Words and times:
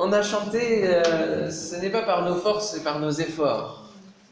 On 0.00 0.12
a 0.12 0.22
chanté, 0.22 0.86
euh, 0.86 1.50
ce 1.50 1.74
n'est 1.74 1.90
pas 1.90 2.02
par 2.02 2.24
nos 2.24 2.36
forces, 2.36 2.70
c'est 2.70 2.84
par 2.84 3.00
nos 3.00 3.10
efforts 3.10 3.82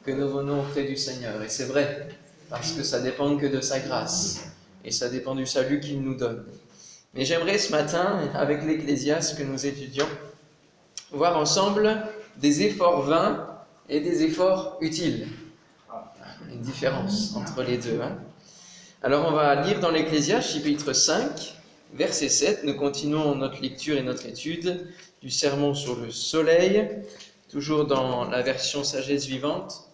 que 0.04 0.12
nous 0.12 0.28
venons 0.28 0.60
auprès 0.60 0.84
du 0.84 0.96
Seigneur. 0.96 1.42
Et 1.42 1.48
c'est 1.48 1.64
vrai, 1.64 2.06
parce 2.48 2.70
que 2.70 2.84
ça 2.84 3.00
dépend 3.00 3.36
que 3.36 3.46
de 3.46 3.60
sa 3.60 3.80
grâce. 3.80 4.44
Et 4.84 4.92
ça 4.92 5.08
dépend 5.08 5.34
du 5.34 5.44
salut 5.44 5.80
qu'il 5.80 6.00
nous 6.02 6.14
donne. 6.14 6.46
Mais 7.14 7.24
j'aimerais 7.24 7.58
ce 7.58 7.72
matin, 7.72 8.30
avec 8.34 8.62
l'Ecclésiaste 8.62 9.36
que 9.36 9.42
nous 9.42 9.66
étudions, 9.66 10.06
voir 11.10 11.36
ensemble 11.36 12.00
des 12.36 12.62
efforts 12.62 13.02
vains 13.02 13.48
et 13.88 13.98
des 13.98 14.22
efforts 14.22 14.78
utiles. 14.80 15.26
Une 16.48 16.60
différence 16.60 17.34
entre 17.34 17.64
les 17.64 17.78
deux. 17.78 18.00
Hein. 18.00 18.16
Alors 19.02 19.26
on 19.26 19.32
va 19.32 19.62
lire 19.62 19.80
dans 19.80 19.90
l'Ecclésiaste 19.90 20.48
chapitre 20.48 20.92
5, 20.92 21.56
verset 21.94 22.28
7. 22.28 22.62
Nous 22.62 22.74
continuons 22.74 23.34
notre 23.34 23.60
lecture 23.60 23.96
et 23.96 24.02
notre 24.04 24.26
étude 24.26 24.86
du 25.26 25.32
sermon 25.32 25.74
sur 25.74 25.96
le 25.96 26.12
soleil, 26.12 26.88
toujours 27.50 27.84
dans 27.84 28.30
la 28.30 28.42
version 28.42 28.84
sagesse 28.84 29.26
vivante. 29.26 29.90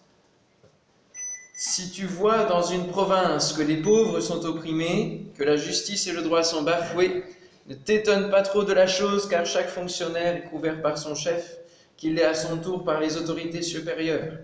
Si 1.55 1.89
tu 1.89 2.05
vois 2.05 2.43
dans 2.43 2.61
une 2.61 2.85
province 2.85 3.53
que 3.53 3.63
les 3.63 3.77
pauvres 3.77 4.19
sont 4.19 4.45
opprimés, 4.45 5.25
que 5.35 5.43
la 5.43 5.57
justice 5.57 6.05
et 6.05 6.11
le 6.11 6.21
droit 6.21 6.43
sont 6.43 6.61
bafoués, 6.61 7.23
ne 7.65 7.73
t'étonne 7.73 8.29
pas 8.29 8.43
trop 8.43 8.63
de 8.63 8.73
la 8.73 8.85
chose, 8.85 9.27
car 9.27 9.43
chaque 9.47 9.69
fonctionnaire 9.69 10.35
est 10.35 10.43
couvert 10.43 10.83
par 10.83 10.99
son 10.99 11.15
chef, 11.15 11.57
qu'il 11.97 12.13
l'est 12.13 12.25
à 12.25 12.35
son 12.35 12.57
tour 12.57 12.83
par 12.83 12.99
les 12.99 13.17
autorités 13.17 13.63
supérieures. 13.63 14.37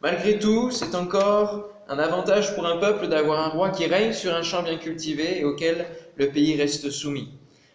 Malgré 0.00 0.38
tout, 0.38 0.70
c'est 0.70 0.94
encore 0.94 1.68
un 1.86 1.98
avantage 1.98 2.54
pour 2.54 2.64
un 2.64 2.78
peuple 2.78 3.08
d'avoir 3.08 3.40
un 3.40 3.50
roi 3.50 3.68
qui 3.68 3.84
règne 3.84 4.14
sur 4.14 4.34
un 4.34 4.42
champ 4.42 4.62
bien 4.62 4.78
cultivé 4.78 5.40
et 5.40 5.44
auquel 5.44 5.84
le 6.16 6.30
pays 6.30 6.56
reste 6.56 6.88
soumis. 6.88 7.28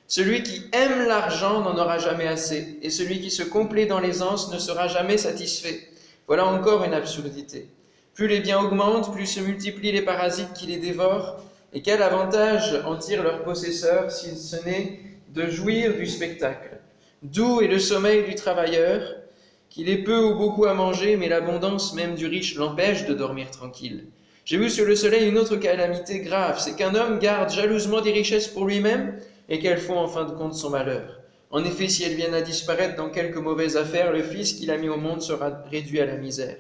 Celui 0.08 0.44
qui 0.44 0.62
aime 0.72 1.08
l'argent 1.08 1.62
n'en 1.62 1.78
aura 1.78 1.98
jamais 1.98 2.28
assez, 2.28 2.78
et 2.84 2.92
celui 2.92 3.20
qui 3.22 3.32
se 3.32 3.42
complaît 3.42 3.88
dans 3.88 4.00
l'aisance 4.00 4.52
ne 4.52 4.60
sera 4.60 4.88
jamais 4.88 5.18
satisfait. 5.18 5.88
Voilà 6.28 6.46
encore 6.46 6.84
une 6.84 6.94
absurdité. 6.94 7.70
Plus 8.14 8.28
les 8.28 8.40
biens 8.40 8.60
augmentent, 8.60 9.12
plus 9.12 9.26
se 9.26 9.40
multiplient 9.40 9.92
les 9.92 10.04
parasites 10.04 10.54
qui 10.54 10.68
les 10.68 10.78
dévorent, 10.78 11.42
et 11.74 11.82
quel 11.82 12.04
avantage 12.04 12.80
en 12.86 12.96
tirent 12.98 13.24
leurs 13.24 13.44
possesseurs 13.44 14.12
si 14.12 14.38
ce 14.38 14.58
n'est 14.64 15.00
de 15.30 15.50
jouir 15.50 15.96
du 15.96 16.06
spectacle 16.06 16.78
Doux 17.24 17.62
est 17.62 17.68
le 17.68 17.80
sommeil 17.80 18.24
du 18.24 18.36
travailleur, 18.36 19.02
qu'il 19.70 19.90
ait 19.90 20.04
peu 20.04 20.20
ou 20.20 20.36
beaucoup 20.36 20.66
à 20.66 20.76
manger, 20.76 21.18
mais 21.18 21.28
l'abondance 21.28 21.94
même 21.94 22.14
du 22.14 22.28
riche 22.28 22.56
l'empêche 22.56 23.06
de 23.06 23.14
dormir 23.16 23.50
tranquille. 23.50 24.06
J'ai 24.46 24.58
vu 24.58 24.70
sur 24.70 24.86
le 24.86 24.96
soleil 24.96 25.28
une 25.28 25.40
autre 25.40 25.56
calamité 25.56 26.20
grave, 26.20 26.60
c'est 26.60 26.76
qu'un 26.76 26.94
homme 26.94 27.18
garde 27.18 27.50
jalousement 27.50 28.02
des 28.02 28.12
richesses 28.12 28.48
pour 28.48 28.66
lui-même 28.66 29.20
et 29.50 29.60
qu'elles 29.60 29.80
font 29.80 29.98
en 29.98 30.08
fin 30.08 30.26
de 30.26 30.32
compte 30.32 30.56
son 30.56 30.70
malheur. 30.70 31.22
En 31.52 31.64
effet, 31.64 31.88
si 31.88 32.04
elles 32.04 32.16
viennent 32.16 32.34
à 32.34 32.42
disparaître 32.42 32.96
dans 32.96 33.10
quelque 33.10 33.40
mauvaise 33.40 33.78
affaire, 33.78 34.12
le 34.12 34.24
fils 34.24 34.54
qu'il 34.54 34.72
a 34.72 34.78
mis 34.78 34.90
au 34.90 34.98
monde 34.98 35.22
sera 35.22 35.64
réduit 35.72 36.02
à 36.02 36.06
la 36.06 36.18
misère. 36.18 36.58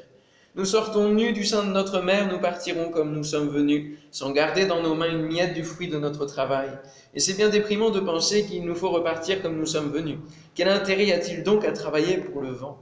Nous 0.56 0.64
sortons 0.64 1.10
nus 1.10 1.34
du 1.34 1.44
sein 1.44 1.66
de 1.66 1.72
notre 1.72 2.00
mère, 2.00 2.32
nous 2.32 2.40
partirons 2.40 2.90
comme 2.90 3.12
nous 3.12 3.26
sommes 3.26 3.50
venus, 3.50 3.98
sans 4.12 4.32
garder 4.32 4.66
dans 4.66 4.82
nos 4.82 4.96
mains 4.96 5.12
une 5.12 5.26
miette 5.26 5.54
du 5.54 5.66
fruit 5.66 5.90
de 5.90 5.98
notre 5.98 6.26
travail. 6.26 6.70
Et 7.14 7.20
c'est 7.20 7.34
bien 7.34 7.50
déprimant 7.50 7.90
de 7.90 8.00
penser 8.00 8.46
qu'il 8.46 8.64
nous 8.64 8.76
faut 8.76 8.90
repartir 8.90 9.42
comme 9.42 9.58
nous 9.58 9.66
sommes 9.66 9.92
venus. 9.92 10.18
Quel 10.54 10.70
intérêt 10.70 11.12
a-t-il 11.12 11.44
donc 11.44 11.66
à 11.66 11.74
travailler 11.74 12.20
pour 12.20 12.42
le 12.42 12.52
vent? 12.52 12.80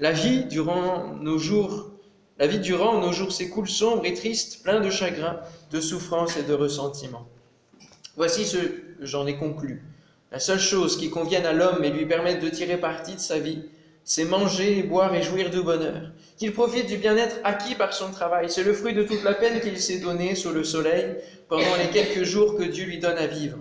La 0.00 0.10
vie 0.10 0.46
durant 0.46 1.14
nos 1.14 1.38
jours, 1.38 1.90
la 2.38 2.48
vie 2.48 2.58
durant 2.58 3.00
nos 3.00 3.12
jours 3.12 3.30
s'écoule 3.30 3.68
sombre 3.68 4.04
et 4.04 4.14
triste, 4.14 4.64
plein 4.64 4.80
de 4.80 4.90
chagrin, 4.90 5.38
de 5.70 5.80
souffrance 5.80 6.36
et 6.36 6.42
de 6.42 6.54
ressentiment. 6.54 7.28
Voici 8.16 8.44
ce 8.44 8.58
j'en 9.04 9.26
ai 9.26 9.36
conclu. 9.36 9.82
La 10.30 10.38
seule 10.38 10.60
chose 10.60 10.96
qui 10.96 11.10
convienne 11.10 11.46
à 11.46 11.52
l'homme 11.52 11.84
et 11.84 11.90
lui 11.90 12.06
permette 12.06 12.42
de 12.42 12.48
tirer 12.48 12.78
parti 12.78 13.14
de 13.14 13.20
sa 13.20 13.38
vie, 13.38 13.62
c'est 14.04 14.24
manger, 14.24 14.82
boire 14.82 15.14
et 15.14 15.22
jouir 15.22 15.50
du 15.50 15.62
bonheur. 15.62 16.10
Qu'il 16.38 16.52
profite 16.52 16.86
du 16.86 16.96
bien-être 16.96 17.36
acquis 17.44 17.74
par 17.74 17.92
son 17.92 18.10
travail. 18.10 18.50
C'est 18.50 18.64
le 18.64 18.72
fruit 18.72 18.94
de 18.94 19.04
toute 19.04 19.22
la 19.22 19.34
peine 19.34 19.60
qu'il 19.60 19.78
s'est 19.78 19.98
donnée 19.98 20.34
sous 20.34 20.50
le 20.50 20.64
soleil 20.64 21.16
pendant 21.48 21.76
les 21.76 21.90
quelques 21.90 22.24
jours 22.24 22.56
que 22.56 22.64
Dieu 22.64 22.86
lui 22.86 22.98
donne 22.98 23.18
à 23.18 23.26
vivre. 23.26 23.58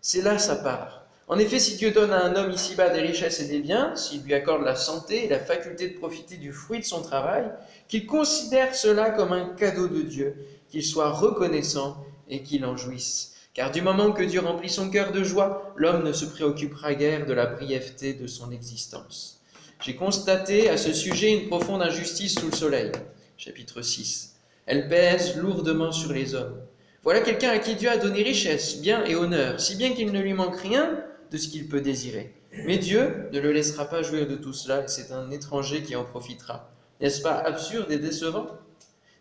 C'est 0.00 0.22
là 0.22 0.38
sa 0.38 0.56
part. 0.56 1.06
En 1.28 1.38
effet, 1.38 1.58
si 1.58 1.76
Dieu 1.76 1.92
donne 1.92 2.12
à 2.12 2.24
un 2.24 2.36
homme 2.36 2.52
ici-bas 2.52 2.90
des 2.90 3.00
richesses 3.00 3.40
et 3.40 3.46
des 3.46 3.60
biens, 3.60 3.96
s'il 3.96 4.22
lui 4.22 4.34
accorde 4.34 4.64
la 4.64 4.76
santé 4.76 5.24
et 5.24 5.28
la 5.28 5.38
faculté 5.38 5.88
de 5.88 5.98
profiter 5.98 6.36
du 6.36 6.52
fruit 6.52 6.80
de 6.80 6.84
son 6.84 7.00
travail, 7.00 7.50
qu'il 7.88 8.06
considère 8.06 8.74
cela 8.74 9.10
comme 9.10 9.32
un 9.32 9.46
cadeau 9.46 9.88
de 9.88 10.02
Dieu, 10.02 10.36
qu'il 10.68 10.84
soit 10.84 11.10
reconnaissant 11.10 12.04
et 12.28 12.42
qu'il 12.42 12.64
en 12.66 12.76
jouisse. 12.76 13.31
Car 13.54 13.70
du 13.70 13.82
moment 13.82 14.12
que 14.12 14.22
Dieu 14.22 14.40
remplit 14.40 14.70
son 14.70 14.88
cœur 14.88 15.12
de 15.12 15.22
joie, 15.22 15.74
l'homme 15.76 16.04
ne 16.04 16.12
se 16.12 16.24
préoccupera 16.24 16.94
guère 16.94 17.26
de 17.26 17.34
la 17.34 17.44
brièveté 17.44 18.14
de 18.14 18.26
son 18.26 18.50
existence. 18.50 19.40
J'ai 19.82 19.94
constaté 19.94 20.70
à 20.70 20.78
ce 20.78 20.94
sujet 20.94 21.32
une 21.32 21.48
profonde 21.48 21.82
injustice 21.82 22.36
sous 22.36 22.46
le 22.46 22.54
soleil. 22.54 22.92
Chapitre 23.36 23.82
6. 23.82 24.36
Elle 24.64 24.88
pèse 24.88 25.36
lourdement 25.36 25.92
sur 25.92 26.14
les 26.14 26.34
hommes. 26.34 26.56
Voilà 27.02 27.20
quelqu'un 27.20 27.50
à 27.50 27.58
qui 27.58 27.74
Dieu 27.74 27.90
a 27.90 27.98
donné 27.98 28.22
richesse, 28.22 28.80
bien 28.80 29.04
et 29.04 29.16
honneur, 29.16 29.60
si 29.60 29.76
bien 29.76 29.92
qu'il 29.92 30.12
ne 30.12 30.20
lui 30.20 30.32
manque 30.32 30.58
rien 30.58 31.04
de 31.30 31.36
ce 31.36 31.48
qu'il 31.48 31.68
peut 31.68 31.80
désirer. 31.80 32.32
Mais 32.64 32.78
Dieu 32.78 33.28
ne 33.32 33.40
le 33.40 33.52
laissera 33.52 33.84
pas 33.84 34.02
jouir 34.02 34.26
de 34.26 34.36
tout 34.36 34.52
cela, 34.52 34.88
c'est 34.88 35.12
un 35.12 35.30
étranger 35.30 35.82
qui 35.82 35.94
en 35.96 36.04
profitera. 36.04 36.70
N'est-ce 37.00 37.20
pas 37.20 37.34
absurde 37.34 37.90
et 37.90 37.98
décevant? 37.98 38.46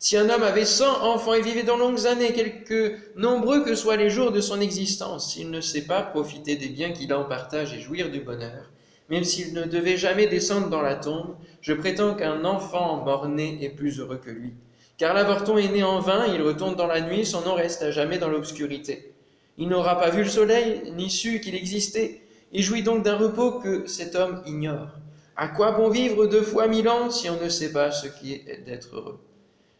Si 0.03 0.17
un 0.17 0.31
homme 0.31 0.41
avait 0.41 0.65
cent 0.65 1.03
enfants 1.03 1.35
et 1.35 1.43
vivait 1.43 1.61
dans 1.61 1.77
longues 1.77 2.07
années, 2.07 2.33
quelque 2.33 2.97
nombreux 3.15 3.63
que 3.63 3.75
soient 3.75 3.97
les 3.97 4.09
jours 4.09 4.31
de 4.31 4.41
son 4.41 4.59
existence, 4.59 5.31
s'il 5.31 5.51
ne 5.51 5.61
sait 5.61 5.85
pas 5.85 6.01
profiter 6.01 6.55
des 6.55 6.69
biens 6.69 6.91
qu'il 6.91 7.13
en 7.13 7.23
partage 7.23 7.71
et 7.75 7.79
jouir 7.79 8.09
du 8.09 8.19
bonheur, 8.19 8.71
même 9.09 9.23
s'il 9.23 9.53
ne 9.53 9.65
devait 9.65 9.97
jamais 9.97 10.25
descendre 10.25 10.69
dans 10.69 10.81
la 10.81 10.95
tombe, 10.95 11.35
je 11.61 11.73
prétends 11.73 12.15
qu'un 12.15 12.45
enfant 12.45 13.03
mort-né 13.05 13.63
est 13.63 13.69
plus 13.69 13.99
heureux 13.99 14.17
que 14.17 14.31
lui. 14.31 14.55
Car 14.97 15.13
l'avorton 15.13 15.59
est 15.59 15.69
né 15.69 15.83
en 15.83 15.99
vain, 15.99 16.25
il 16.25 16.41
retourne 16.41 16.75
dans 16.75 16.87
la 16.87 17.01
nuit, 17.01 17.23
son 17.23 17.41
nom 17.41 17.53
reste 17.53 17.83
à 17.83 17.91
jamais 17.91 18.17
dans 18.17 18.29
l'obscurité. 18.29 19.13
Il 19.59 19.67
n'aura 19.69 19.99
pas 19.99 20.09
vu 20.09 20.23
le 20.23 20.29
soleil, 20.29 20.81
ni 20.95 21.11
su 21.11 21.39
qu'il 21.41 21.53
existait. 21.53 22.23
Il 22.51 22.63
jouit 22.63 22.81
donc 22.81 23.03
d'un 23.03 23.17
repos 23.17 23.59
que 23.59 23.85
cet 23.85 24.15
homme 24.15 24.41
ignore. 24.47 24.95
À 25.35 25.47
quoi 25.47 25.73
bon 25.73 25.89
vivre 25.89 26.25
deux 26.25 26.41
fois 26.41 26.67
mille 26.67 26.89
ans 26.89 27.11
si 27.11 27.29
on 27.29 27.39
ne 27.39 27.49
sait 27.49 27.71
pas 27.71 27.91
ce 27.91 28.07
qui 28.07 28.33
est 28.33 28.63
d'être 28.65 28.95
heureux? 28.95 29.19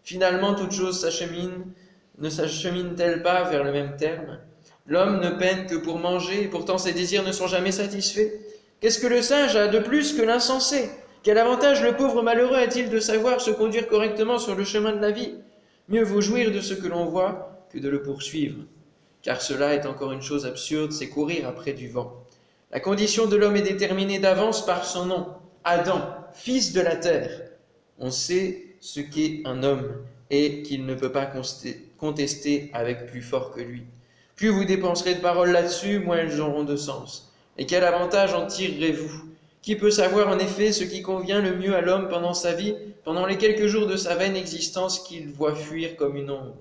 Finalement, 0.04 0.56
toute 0.56 0.72
chose 0.72 1.00
s'achemine, 1.00 1.66
ne 2.18 2.30
s'achemine-t-elle 2.30 3.22
pas 3.22 3.44
vers 3.44 3.64
le 3.64 3.72
même 3.72 3.96
terme? 3.98 4.40
L'homme 4.88 5.20
ne 5.20 5.30
peine 5.30 5.68
que 5.68 5.76
pour 5.76 6.00
manger, 6.00 6.44
et 6.44 6.48
pourtant 6.48 6.78
ses 6.78 6.94
désirs 6.94 7.24
ne 7.24 7.32
sont 7.32 7.48
jamais 7.48 7.72
satisfaits. 7.72 8.32
Qu'est-ce 8.80 9.00
que 9.00 9.08
le 9.08 9.22
sage 9.22 9.56
a 9.56 9.68
de 9.68 9.80
plus 9.80 10.14
que 10.14 10.22
l'insensé? 10.22 10.90
Quel 11.24 11.38
avantage 11.38 11.84
le 11.84 11.96
pauvre 11.96 12.24
malheureux 12.24 12.58
a-t-il 12.58 12.90
de 12.90 13.00
savoir 13.00 13.42
se 13.42 13.52
conduire 13.52 13.88
correctement 13.88 14.40
sur 14.40 14.56
le 14.56 14.64
chemin 14.64 14.92
de 14.92 15.02
la 15.02 15.12
vie? 15.12 15.36
Mieux 15.88 16.04
vaut 16.04 16.22
jouir 16.22 16.52
de 16.52 16.62
ce 16.62 16.74
que 16.74 16.88
l'on 16.88 17.06
voit 17.06 17.68
que 17.72 17.78
de 17.78 17.90
le 17.90 18.02
poursuivre. 18.02 18.64
Car 19.22 19.40
cela 19.40 19.76
est 19.76 19.86
encore 19.86 20.14
une 20.14 20.24
chose 20.24 20.48
absurde, 20.48 20.92
c'est 20.92 21.10
courir 21.10 21.48
après 21.48 21.74
du 21.74 21.90
vent. 21.90 22.24
La 22.72 22.80
condition 22.80 23.28
de 23.28 23.36
l'homme 23.36 23.56
est 23.56 23.62
déterminée 23.62 24.18
d'avance 24.18 24.66
par 24.66 24.84
son 24.84 25.06
nom, 25.06 25.28
Adam, 25.64 26.02
fils 26.34 26.74
de 26.74 26.82
la 26.82 26.96
terre. 26.96 27.30
On 28.00 28.10
sait 28.10 28.71
ce 28.82 29.00
qu'est 29.00 29.42
un 29.46 29.64
homme 29.64 30.04
et 30.30 30.64
qu'il 30.64 30.86
ne 30.86 30.96
peut 30.96 31.12
pas 31.12 31.32
contester 31.98 32.70
avec 32.74 33.06
plus 33.06 33.22
fort 33.22 33.52
que 33.52 33.62
lui. 33.62 33.84
Plus 34.36 34.50
vous 34.50 34.66
dépenserez 34.66 35.16
de 35.16 35.22
paroles 35.22 35.52
là-dessus, 35.52 36.00
moins 36.00 36.18
elles 36.18 36.42
auront 36.42 36.64
de 36.64 36.76
sens. 36.76 37.32
Et 37.58 37.66
quel 37.66 37.84
avantage 37.84 38.34
en 38.34 38.48
tirerez-vous? 38.48 39.30
Qui 39.62 39.76
peut 39.76 39.92
savoir 39.92 40.30
en 40.30 40.40
effet 40.40 40.72
ce 40.72 40.84
qui 40.84 41.04
convient 41.04 41.42
le 41.42 41.56
mieux 41.56 41.76
à 41.76 41.82
l'homme 41.82 42.10
pendant 42.10 42.34
sa 42.34 42.54
vie, 42.54 42.76
pendant 43.04 43.28
les 43.28 43.38
quelques 43.38 43.68
jours 43.68 43.86
de 43.86 43.98
sa 43.98 44.16
vaine 44.16 44.36
existence 44.36 45.00
qu'il 45.00 45.30
voit 45.30 45.54
fuir 45.54 45.96
comme 45.96 46.16
une 46.16 46.32
ombre? 46.32 46.56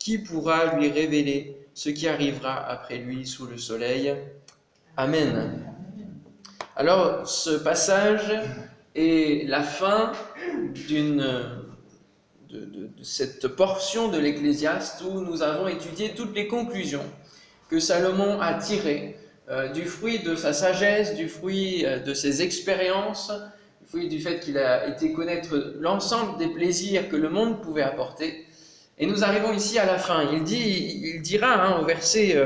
Qui 0.00 0.18
pourra 0.18 0.74
lui 0.74 0.90
révéler 0.90 1.56
ce 1.74 1.90
qui 1.90 2.08
arrivera 2.08 2.56
après 2.68 2.98
lui 2.98 3.24
sous 3.24 3.46
le 3.46 3.58
soleil? 3.58 4.12
Amen. 4.96 5.62
Alors, 6.74 7.28
ce 7.28 7.50
passage 7.50 8.32
est 8.96 9.46
la 9.48 9.62
fin 9.62 10.10
d'une 10.88 11.59
de, 12.52 12.90
cette 13.02 13.48
portion 13.48 14.08
de 14.08 14.18
l'Ecclésiaste 14.18 15.02
où 15.02 15.20
nous 15.20 15.42
avons 15.42 15.68
étudié 15.68 16.14
toutes 16.14 16.34
les 16.34 16.48
conclusions 16.48 17.04
que 17.68 17.78
Salomon 17.78 18.40
a 18.40 18.54
tirées 18.54 19.16
euh, 19.48 19.68
du 19.68 19.84
fruit 19.84 20.20
de 20.20 20.34
sa 20.34 20.52
sagesse, 20.52 21.14
du 21.14 21.28
fruit 21.28 21.84
euh, 21.84 22.00
de 22.00 22.14
ses 22.14 22.42
expériences, 22.42 23.32
du 23.80 23.86
fruit 23.86 24.08
du 24.08 24.20
fait 24.20 24.40
qu'il 24.40 24.58
a 24.58 24.88
été 24.88 25.12
connaître 25.12 25.74
l'ensemble 25.78 26.38
des 26.38 26.48
plaisirs 26.48 27.08
que 27.08 27.16
le 27.16 27.28
monde 27.28 27.62
pouvait 27.62 27.82
apporter. 27.82 28.46
Et 28.98 29.06
nous 29.06 29.24
arrivons 29.24 29.52
ici 29.52 29.78
à 29.78 29.86
la 29.86 29.98
fin. 29.98 30.28
Il, 30.32 30.44
dit, 30.44 31.00
il 31.14 31.22
dira 31.22 31.54
hein, 31.54 31.80
au 31.80 31.86
verset, 31.86 32.36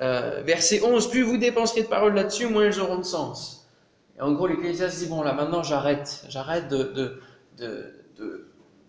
euh, 0.00 0.42
verset 0.44 0.82
11, 0.82 1.10
plus 1.10 1.22
vous 1.22 1.36
dépenserez 1.36 1.82
de 1.82 1.88
paroles 1.88 2.14
là-dessus, 2.14 2.46
moins 2.46 2.64
elles 2.64 2.80
auront 2.80 2.98
de 2.98 3.04
sens. 3.04 3.68
Et 4.16 4.22
en 4.22 4.32
gros, 4.32 4.46
l'Ecclésiaste 4.46 4.98
dit, 4.98 5.06
bon 5.06 5.22
là 5.22 5.32
maintenant 5.32 5.62
j'arrête, 5.62 6.24
j'arrête 6.28 6.68
de, 6.68 7.20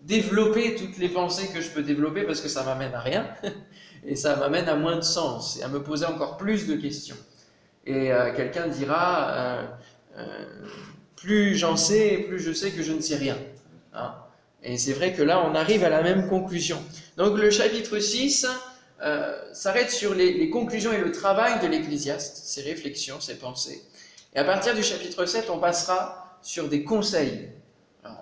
développer 0.02 0.74
toutes 0.74 0.98
les 0.98 1.08
pensées 1.08 1.48
que 1.52 1.60
je 1.60 1.70
peux 1.70 1.82
développer 1.82 2.22
parce 2.22 2.40
que 2.40 2.48
ça 2.48 2.62
m'amène 2.64 2.94
à 2.94 3.00
rien, 3.00 3.28
et 4.06 4.16
ça 4.16 4.36
m'amène 4.36 4.68
à 4.68 4.76
moins 4.76 4.96
de 4.96 5.02
sens, 5.02 5.58
et 5.58 5.62
à 5.62 5.68
me 5.68 5.82
poser 5.82 6.06
encore 6.06 6.36
plus 6.36 6.66
de 6.66 6.76
questions. 6.76 7.16
Et 7.84 8.12
euh, 8.12 8.34
quelqu'un 8.34 8.68
dira, 8.68 9.30
euh, 9.30 9.66
euh, 10.18 10.44
plus 11.16 11.56
j'en 11.56 11.76
sais, 11.76 12.24
plus 12.28 12.38
je 12.38 12.52
sais 12.52 12.70
que 12.70 12.82
je 12.82 12.92
ne 12.92 13.00
sais 13.00 13.16
rien. 13.16 13.36
Hein. 13.94 14.14
Et 14.62 14.76
c'est 14.76 14.92
vrai 14.92 15.12
que 15.12 15.22
là, 15.22 15.44
on 15.44 15.54
arrive 15.54 15.84
à 15.84 15.88
la 15.88 16.02
même 16.02 16.28
conclusion. 16.28 16.78
Donc 17.16 17.38
le 17.38 17.50
chapitre 17.50 17.98
6 17.98 18.46
euh, 19.00 19.38
s'arrête 19.52 19.90
sur 19.90 20.14
les, 20.14 20.50
conclusions 20.50 20.92
et 20.92 20.98
le 20.98 21.12
travail 21.12 21.60
de 21.60 21.68
l'Ecclésiaste, 21.68 22.36
ses 22.38 22.62
réflexions, 22.62 23.20
ses 23.20 23.36
pensées. 23.36 23.80
Et 24.34 24.38
à 24.38 24.44
partir 24.44 24.74
du 24.74 24.82
chapitre 24.82 25.24
7, 25.24 25.50
on 25.50 25.58
passera 25.58 26.38
sur 26.42 26.68
des 26.68 26.82
conseils. 26.82 27.48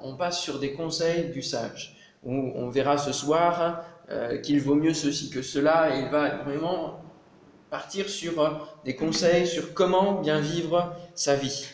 On 0.02 0.16
passe 0.16 0.40
sur 0.40 0.58
des 0.58 0.72
conseils 0.72 1.30
du 1.30 1.42
sage, 1.42 1.96
où 2.24 2.52
on 2.54 2.70
verra 2.70 2.98
ce 2.98 3.12
soir 3.12 3.84
euh, 4.10 4.38
qu'il 4.38 4.60
vaut 4.60 4.74
mieux 4.74 4.94
ceci 4.94 5.30
que 5.30 5.42
cela, 5.42 5.96
et 5.96 6.00
il 6.00 6.08
va 6.08 6.36
vraiment 6.36 7.00
partir 7.70 8.08
sur 8.08 8.40
euh, 8.40 8.50
des 8.84 8.96
conseils 8.96 9.46
sur 9.46 9.74
comment 9.74 10.20
bien 10.20 10.40
vivre 10.40 10.94
sa 11.14 11.34
vie. 11.34 11.66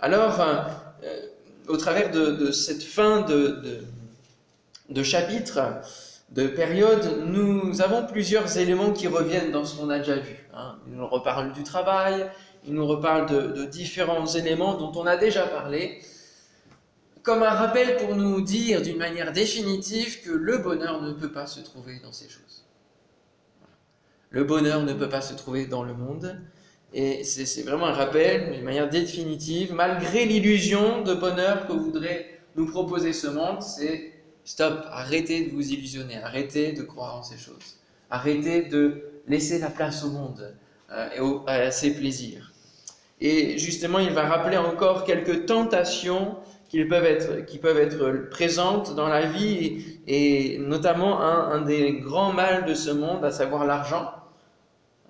Alors, 0.00 0.40
au 1.68 1.76
travers 1.76 2.10
de, 2.10 2.50
cette 2.52 2.82
fin 2.82 3.20
de 3.20 5.02
chapitres, 5.02 5.60
de 6.30 6.46
périodes, 6.46 7.24
nous 7.26 7.82
avons 7.82 8.06
plusieurs 8.06 8.56
éléments 8.56 8.92
qui 8.92 9.08
reviennent 9.08 9.50
dans 9.50 9.64
ce 9.64 9.76
qu'on 9.76 9.90
a 9.90 9.98
déjà 9.98 10.16
vu. 10.16 10.36
Hein. 10.54 10.76
Il 10.86 10.94
nous 10.94 11.06
reparle 11.06 11.52
du 11.52 11.64
travail, 11.64 12.26
il 12.66 12.74
nous 12.74 12.86
reparle 12.86 13.26
de, 13.26 13.64
différents 13.64 14.26
éléments 14.26 14.74
dont 14.74 14.92
on 14.94 15.06
a 15.06 15.16
déjà 15.16 15.42
parlé, 15.42 16.00
comme 17.22 17.42
un 17.42 17.50
rappel 17.50 17.96
pour 17.96 18.16
nous 18.16 18.40
dire 18.40 18.82
d'une 18.82 18.98
manière 18.98 19.32
définitive 19.32 20.22
que 20.22 20.30
le 20.30 20.58
bonheur 20.58 21.02
ne 21.02 21.12
peut 21.12 21.32
pas 21.32 21.46
se 21.46 21.60
trouver 21.60 22.00
dans 22.02 22.12
ces 22.12 22.28
choses. 22.28 22.64
Le 24.30 24.44
bonheur 24.44 24.82
ne 24.82 24.92
peut 24.92 25.08
pas 25.08 25.20
se 25.20 25.34
trouver 25.34 25.66
dans 25.66 25.82
le 25.82 25.92
monde, 25.92 26.40
et 26.92 27.24
c'est 27.24 27.62
vraiment 27.62 27.86
un 27.86 27.92
rappel 27.92 28.52
d'une 28.52 28.64
manière 28.64 28.88
définitive, 28.88 29.72
malgré 29.74 30.24
l'illusion 30.24 31.02
de 31.02 31.14
bonheur 31.14 31.66
que 31.66 31.72
voudrait 31.72 32.40
nous 32.56 32.66
proposer 32.66 33.12
ce 33.12 33.26
monde, 33.26 33.62
c'est 33.62 34.12
Stop, 34.44 34.84
arrêtez 34.90 35.46
de 35.46 35.50
vous 35.50 35.70
illusionner, 35.70 36.16
arrêtez 36.16 36.72
de 36.72 36.82
croire 36.82 37.16
en 37.16 37.22
ces 37.22 37.38
choses. 37.38 37.76
Arrêtez 38.10 38.62
de 38.62 39.02
laisser 39.28 39.58
la 39.58 39.70
place 39.70 40.02
au 40.02 40.10
monde 40.10 40.56
euh, 40.90 41.44
et 41.46 41.50
à 41.50 41.70
ses 41.70 41.94
plaisirs. 41.94 42.52
Et 43.20 43.58
justement, 43.58 43.98
il 43.98 44.12
va 44.12 44.26
rappeler 44.26 44.56
encore 44.56 45.04
quelques 45.04 45.46
tentations 45.46 46.36
qui 46.70 46.84
peuvent 46.84 47.04
être, 47.04 47.44
qui 47.46 47.58
peuvent 47.58 47.78
être 47.78 48.30
présentes 48.30 48.94
dans 48.94 49.08
la 49.08 49.26
vie 49.26 49.98
et, 50.06 50.56
notamment 50.58 51.20
un, 51.20 51.62
des 51.62 51.94
grands 51.94 52.32
mâles 52.32 52.64
de 52.64 52.74
ce 52.74 52.90
monde, 52.90 53.24
à 53.24 53.32
savoir 53.32 53.66
l'argent. 53.66 54.14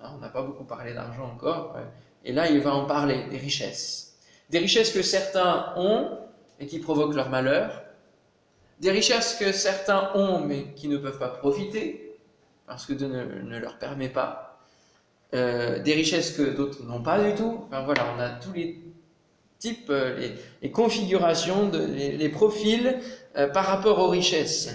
On 0.03 0.17
n'a 0.17 0.29
pas 0.29 0.41
beaucoup 0.41 0.63
parlé 0.63 0.93
d'argent 0.93 1.31
encore. 1.31 1.77
Et 2.25 2.33
là, 2.33 2.49
il 2.49 2.59
va 2.61 2.73
en 2.73 2.85
parler, 2.85 3.25
des 3.29 3.37
richesses. 3.37 4.17
Des 4.49 4.57
richesses 4.57 4.91
que 4.91 5.03
certains 5.03 5.73
ont 5.77 6.17
et 6.59 6.65
qui 6.65 6.79
provoquent 6.79 7.15
leur 7.15 7.29
malheur, 7.29 7.83
des 8.79 8.89
richesses 8.89 9.35
que 9.35 9.51
certains 9.51 10.09
ont 10.15 10.39
mais 10.39 10.73
qui 10.75 10.87
ne 10.87 10.97
peuvent 10.97 11.19
pas 11.19 11.29
profiter, 11.29 12.17
parce 12.65 12.87
que 12.87 12.93
Dieu 12.93 13.07
ne, 13.07 13.59
leur 13.59 13.77
permet 13.77 14.09
pas, 14.09 14.59
euh, 15.35 15.77
des 15.79 15.93
richesses 15.93 16.35
que 16.35 16.41
d'autres 16.41 16.83
n'ont 16.85 17.03
pas 17.03 17.19
du 17.23 17.35
tout. 17.35 17.65
Enfin 17.67 17.83
voilà, 17.83 18.03
on 18.15 18.19
a 18.19 18.29
tous 18.29 18.53
les 18.53 18.81
types, 19.61 19.89
euh, 19.91 20.33
les, 20.61 20.71
configurations, 20.71 21.71
les, 21.71 22.29
profils 22.29 22.99
euh, 23.37 23.47
par 23.47 23.65
rapport 23.65 23.99
aux 23.99 24.09
richesses. 24.09 24.69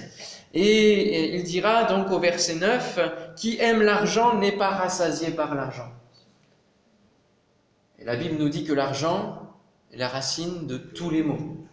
Et, 0.55 1.37
il 1.37 1.43
dira 1.43 1.85
donc 1.85 2.11
au 2.11 2.19
verset 2.19 2.55
9, 2.55 3.35
qui 3.37 3.59
aime 3.59 3.83
l'argent 3.83 4.39
n'est 4.39 4.57
pas 4.57 4.71
rassasié 4.71 5.33
par 5.33 5.55
l'argent. 5.55 5.93
La 8.03 8.17
Bible 8.17 8.37
nous 8.39 8.49
dit 8.49 8.65
que 8.65 8.73
l'argent 8.73 9.43
est 9.93 9.99
la 9.99 10.09
racine 10.09 10.67
de 10.67 10.79
tous 10.79 11.11
les 11.11 11.23
maux. 11.23 11.67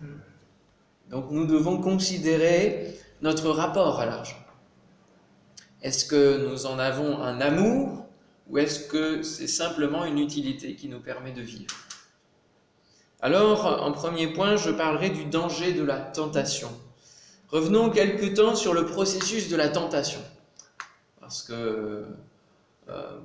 Donc 1.09 1.29
nous 1.29 1.45
devons 1.45 1.77
considérer 1.79 2.95
notre 3.21 3.49
rapport 3.51 3.99
à 3.99 4.07
l'argent. 4.07 4.43
Est-ce 5.83 6.05
que 6.05 6.47
nous 6.49 6.65
en 6.65 6.79
avons 6.79 7.21
un 7.21 7.39
amour 7.39 8.07
ou 8.49 8.57
est-ce 8.57 8.87
que 8.87 9.21
c'est 9.21 9.47
simplement 9.47 10.05
une 10.05 10.17
utilité 10.17 10.75
qui 10.75 10.87
nous 10.89 10.99
permet 10.99 11.31
de 11.31 11.41
vivre? 11.41 11.75
Alors, 13.23 13.81
en 13.81 13.93
premier 13.93 14.27
point, 14.27 14.57
je 14.57 14.69
parlerai 14.69 15.09
du 15.09 15.23
danger 15.23 15.71
de 15.71 15.81
la 15.81 15.97
tentation. 15.97 16.67
Revenons 17.47 17.89
quelque 17.89 18.25
temps 18.35 18.53
sur 18.53 18.73
le 18.73 18.85
processus 18.85 19.47
de 19.47 19.55
la 19.55 19.69
tentation. 19.69 20.19
Parce 21.21 21.41
que 21.41 22.05
euh, 22.89 23.19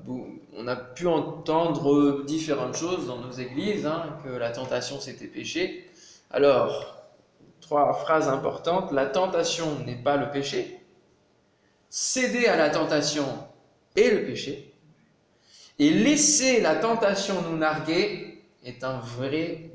on 0.57 0.69
a 0.69 0.77
pu 0.77 1.09
entendre 1.09 2.23
différentes 2.25 2.77
choses 2.77 3.09
dans 3.09 3.19
nos 3.19 3.33
églises, 3.33 3.87
hein, 3.87 4.21
que 4.23 4.29
la 4.29 4.51
tentation 4.51 5.01
c'était 5.01 5.27
péché. 5.27 5.91
Alors, 6.31 7.11
trois 7.61 7.93
phrases 7.93 8.29
importantes. 8.29 8.93
La 8.93 9.07
tentation 9.07 9.81
n'est 9.85 10.01
pas 10.01 10.17
le 10.17 10.31
péché. 10.31 10.79
Céder 11.91 12.47
à 12.47 12.55
la 12.55 12.71
tentation 12.71 13.27
est 13.97 14.11
le 14.13 14.25
péché. 14.27 14.73
Et 15.81 15.91
laisser 15.91 16.61
la 16.61 16.77
tentation 16.77 17.35
nous 17.51 17.57
narguer 17.57 18.45
est 18.63 18.85
un 18.85 18.99
vrai 18.99 19.73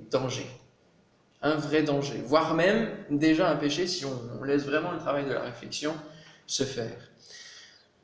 Un 1.42 1.56
vrai 1.56 1.84
danger, 1.84 2.22
voire 2.26 2.54
même 2.54 2.90
déjà 3.10 3.50
un 3.50 3.56
péché 3.56 3.88
si 3.88 4.06
on 4.06 4.44
laisse 4.44 4.64
vraiment 4.64 4.92
le 4.92 5.00
travail 5.00 5.26
de 5.26 5.34
la 5.34 5.42
réflexion 5.42 5.94
se 6.48 6.64
faire. 6.64 6.98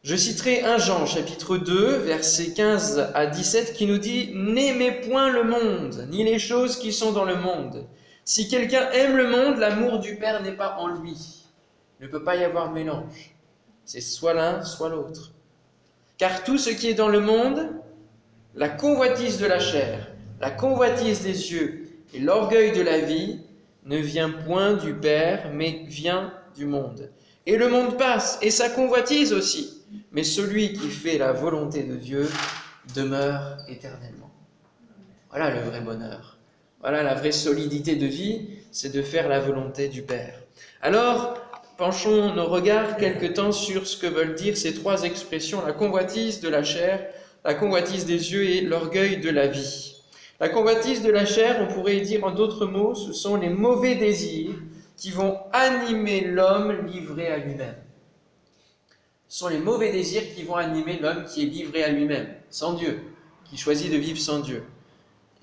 Je 0.01 0.15
citerai 0.15 0.63
1 0.63 0.77
Jean 0.77 1.05
chapitre 1.05 1.57
2 1.57 1.97
versets 1.97 2.53
15 2.53 3.11
à 3.13 3.25
17 3.25 3.73
qui 3.73 3.85
nous 3.85 3.97
dit 3.97 4.31
N'aimez 4.33 4.91
point 5.01 5.29
le 5.29 5.43
monde, 5.43 6.07
ni 6.09 6.23
les 6.23 6.39
choses 6.39 6.77
qui 6.77 6.93
sont 6.93 7.11
dans 7.11 7.25
le 7.25 7.35
monde. 7.35 7.85
Si 8.23 8.47
quelqu'un 8.47 8.89
aime 8.91 9.17
le 9.17 9.27
monde, 9.29 9.57
l'amour 9.57 9.99
du 9.99 10.15
Père 10.15 10.41
n'est 10.41 10.55
pas 10.55 10.77
en 10.77 10.87
lui. 10.87 11.17
Il 11.99 12.05
ne 12.05 12.11
peut 12.11 12.23
pas 12.23 12.37
y 12.37 12.45
avoir 12.45 12.71
mélange. 12.71 13.35
C'est 13.83 13.99
soit 13.99 14.33
l'un, 14.33 14.63
soit 14.63 14.87
l'autre. 14.87 15.33
Car 16.17 16.43
tout 16.43 16.57
ce 16.57 16.69
qui 16.69 16.87
est 16.87 16.93
dans 16.93 17.09
le 17.09 17.19
monde, 17.19 17.69
la 18.55 18.69
convoitise 18.69 19.37
de 19.37 19.47
la 19.47 19.59
chair, 19.59 20.07
la 20.39 20.51
convoitise 20.51 21.23
des 21.23 21.51
yeux 21.51 21.78
et 22.13 22.19
l'orgueil 22.19 22.71
de 22.71 22.81
la 22.81 22.99
vie, 22.99 23.39
ne 23.85 23.97
vient 23.97 24.29
point 24.29 24.73
du 24.73 24.93
Père, 24.93 25.51
mais 25.53 25.83
vient 25.87 26.33
du 26.55 26.65
monde. 26.65 27.09
Et 27.45 27.57
le 27.57 27.69
monde 27.69 27.97
passe, 27.97 28.37
et 28.41 28.51
sa 28.51 28.69
convoitise 28.69 29.33
aussi. 29.33 29.83
Mais 30.11 30.23
celui 30.23 30.73
qui 30.73 30.89
fait 30.89 31.17
la 31.17 31.31
volonté 31.31 31.83
de 31.83 31.95
Dieu 31.95 32.29
demeure 32.93 33.57
éternellement. 33.67 34.29
Voilà 35.29 35.49
le 35.49 35.61
vrai 35.61 35.81
bonheur. 35.81 36.37
Voilà 36.81 37.03
la 37.03 37.13
vraie 37.13 37.31
solidité 37.31 37.95
de 37.95 38.05
vie, 38.05 38.47
c'est 38.71 38.93
de 38.93 39.01
faire 39.01 39.27
la 39.27 39.39
volonté 39.39 39.87
du 39.87 40.01
Père. 40.01 40.39
Alors, 40.81 41.37
penchons 41.77 42.33
nos 42.35 42.47
regards 42.47 42.97
quelque 42.97 43.25
temps 43.25 43.51
sur 43.51 43.87
ce 43.87 43.97
que 43.97 44.07
veulent 44.07 44.35
dire 44.35 44.57
ces 44.57 44.73
trois 44.73 45.03
expressions, 45.03 45.65
la 45.65 45.73
convoitise 45.73 46.41
de 46.41 46.49
la 46.49 46.63
chair, 46.63 47.05
la 47.43 47.53
convoitise 47.53 48.05
des 48.05 48.33
yeux 48.33 48.43
et 48.43 48.61
l'orgueil 48.61 49.17
de 49.17 49.29
la 49.29 49.47
vie. 49.47 49.98
La 50.39 50.49
convoitise 50.49 51.01
de 51.03 51.11
la 51.11 51.25
chair, 51.25 51.57
on 51.61 51.73
pourrait 51.73 52.01
dire 52.01 52.23
en 52.23 52.31
d'autres 52.31 52.65
mots, 52.65 52.95
ce 52.95 53.11
sont 53.13 53.35
les 53.35 53.49
mauvais 53.49 53.95
désirs 53.95 54.55
qui 54.95 55.11
vont 55.11 55.37
animer 55.51 56.21
l'homme 56.21 56.87
livré 56.87 57.27
à 57.27 57.37
lui-même. 57.37 57.75
Ce 59.27 59.39
sont 59.39 59.49
les 59.49 59.59
mauvais 59.59 59.91
désirs 59.91 60.23
qui 60.35 60.43
vont 60.43 60.55
animer 60.55 60.97
l'homme 60.99 61.25
qui 61.25 61.43
est 61.43 61.45
livré 61.45 61.83
à 61.83 61.89
lui-même, 61.89 62.27
sans 62.49 62.73
Dieu, 62.73 62.99
qui 63.45 63.57
choisit 63.57 63.91
de 63.91 63.97
vivre 63.97 64.19
sans 64.19 64.39
Dieu 64.39 64.63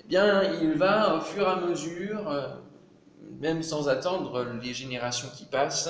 bien, 0.07 0.41
il 0.61 0.73
va 0.73 1.15
au 1.15 1.21
fur 1.21 1.43
et 1.43 1.51
à 1.51 1.55
mesure, 1.57 2.29
euh, 2.29 2.47
même 3.39 3.61
sans 3.61 3.89
attendre 3.89 4.45
les 4.61 4.73
générations 4.73 5.27
qui 5.35 5.45
passent, 5.45 5.89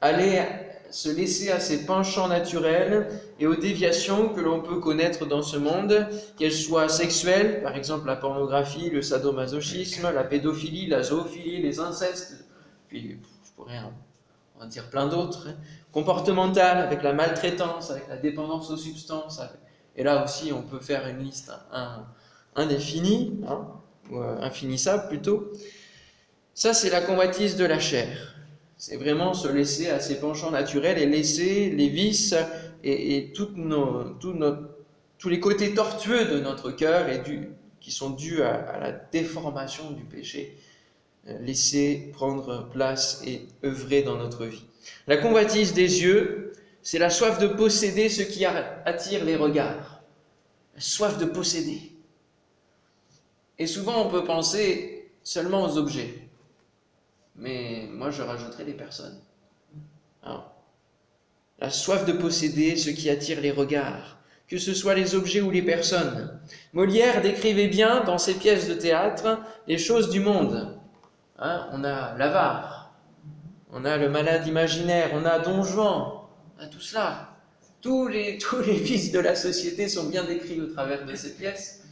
aller 0.00 0.42
se 0.92 1.08
laisser 1.08 1.50
à 1.50 1.58
ses 1.58 1.86
penchants 1.86 2.28
naturels 2.28 3.08
et 3.38 3.46
aux 3.46 3.56
déviations 3.56 4.28
que 4.28 4.40
l'on 4.40 4.60
peut 4.60 4.78
connaître 4.78 5.26
dans 5.26 5.42
ce 5.42 5.56
monde, 5.56 6.06
qu'elles 6.36 6.52
soient 6.52 6.88
sexuelles, 6.88 7.62
par 7.62 7.76
exemple 7.76 8.06
la 8.06 8.16
pornographie, 8.16 8.90
le 8.90 9.02
sadomasochisme, 9.02 10.10
la 10.12 10.24
pédophilie, 10.24 10.86
la 10.86 11.02
zoophilie, 11.02 11.62
les 11.62 11.80
incestes, 11.80 12.44
puis 12.88 13.18
je 13.44 13.50
pourrais 13.56 13.78
en, 13.78 14.66
dire 14.66 14.90
plein 14.90 15.06
d'autres, 15.06 15.48
hein, 15.48 15.54
comportementales, 15.90 16.78
avec 16.78 17.02
la 17.02 17.12
maltraitance, 17.12 17.90
avec 17.90 18.06
la 18.08 18.16
dépendance 18.16 18.70
aux 18.70 18.76
substances, 18.76 19.40
et 19.96 20.04
là 20.04 20.24
aussi 20.24 20.52
on 20.52 20.62
peut 20.62 20.78
faire 20.78 21.08
une 21.08 21.18
liste, 21.18 21.50
un, 21.72 22.06
indéfini, 22.54 23.40
hein, 23.48 23.66
ou 24.10 24.18
euh, 24.18 24.40
infinissable 24.40 25.08
plutôt. 25.08 25.52
Ça, 26.54 26.74
c'est 26.74 26.90
la 26.90 27.00
convoitise 27.00 27.56
de 27.56 27.64
la 27.64 27.78
chair. 27.78 28.34
C'est 28.84 28.96
vraiment 28.96 29.32
se 29.32 29.46
laisser 29.46 29.90
à 29.90 30.00
ses 30.00 30.18
penchants 30.18 30.50
naturels 30.50 30.98
et 30.98 31.06
laisser 31.06 31.70
les 31.70 31.88
vices 31.88 32.34
et, 32.82 33.32
nos, 33.54 34.16
tous 35.18 35.28
les 35.28 35.38
côtés 35.38 35.72
tortueux 35.72 36.24
de 36.24 36.40
notre 36.40 36.72
cœur 36.72 37.08
et 37.08 37.18
du, 37.18 37.50
qui 37.78 37.92
sont 37.92 38.10
dus 38.10 38.42
à, 38.42 38.80
la 38.80 38.90
déformation 38.90 39.92
du 39.92 40.02
péché, 40.02 40.58
euh, 41.28 41.38
laisser 41.38 42.10
prendre 42.12 42.68
place 42.70 43.22
et 43.24 43.46
œuvrer 43.64 44.02
dans 44.02 44.16
notre 44.16 44.46
vie. 44.46 44.64
La 45.06 45.16
convoitise 45.16 45.74
des 45.74 46.02
yeux, 46.02 46.52
c'est 46.82 46.98
la 46.98 47.10
soif 47.10 47.38
de 47.38 47.46
posséder 47.46 48.08
ce 48.08 48.22
qui 48.22 48.44
attire 48.44 49.24
les 49.24 49.36
regards. 49.36 50.02
La 50.74 50.80
soif 50.80 51.18
de 51.18 51.26
posséder. 51.26 51.92
Et 53.60 53.68
souvent, 53.68 54.04
on 54.04 54.10
peut 54.10 54.24
penser 54.24 55.12
seulement 55.22 55.62
aux 55.62 55.78
objets. 55.78 56.21
Mais 57.36 57.88
moi, 57.90 58.10
je 58.10 58.22
rajouterais 58.22 58.64
les 58.64 58.74
personnes. 58.74 59.20
Hein? 60.22 60.44
La 61.58 61.70
soif 61.70 62.04
de 62.04 62.12
posséder 62.12 62.76
ce 62.76 62.90
qui 62.90 63.08
attire 63.08 63.40
les 63.40 63.50
regards, 63.50 64.18
que 64.48 64.58
ce 64.58 64.74
soit 64.74 64.94
les 64.94 65.14
objets 65.14 65.40
ou 65.40 65.50
les 65.50 65.62
personnes. 65.62 66.40
Molière 66.72 67.22
décrivait 67.22 67.68
bien 67.68 68.04
dans 68.04 68.18
ses 68.18 68.34
pièces 68.34 68.68
de 68.68 68.74
théâtre 68.74 69.38
les 69.66 69.78
choses 69.78 70.10
du 70.10 70.20
monde. 70.20 70.78
Hein? 71.38 71.68
on 71.72 71.82
a 71.82 72.16
l'avare, 72.18 72.94
on 73.72 73.84
a 73.84 73.96
le 73.96 74.08
malade 74.08 74.46
imaginaire, 74.46 75.10
on 75.14 75.24
a 75.24 75.38
Don 75.38 75.64
Juan, 75.64 76.20
on 76.58 76.62
a 76.62 76.66
tout 76.66 76.80
cela. 76.80 77.30
Tous 77.80 78.06
les, 78.06 78.38
tous 78.50 78.60
les 78.60 78.76
vices 78.76 79.10
de 79.10 79.18
la 79.18 79.34
société 79.34 79.88
sont 79.88 80.08
bien 80.08 80.24
décrits 80.24 80.60
au 80.60 80.66
travers 80.66 81.04
de 81.04 81.14
ces 81.14 81.34
pièces. 81.34 81.82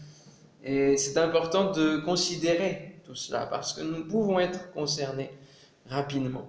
Et 0.63 0.97
c'est 0.97 1.17
important 1.17 1.73
de 1.73 1.97
considérer 1.99 2.90
tout 3.11 3.17
cela 3.17 3.47
parce 3.47 3.73
que 3.73 3.81
nous 3.81 4.07
pouvons 4.07 4.39
être 4.39 4.71
concernés 4.71 5.33
rapidement. 5.89 6.49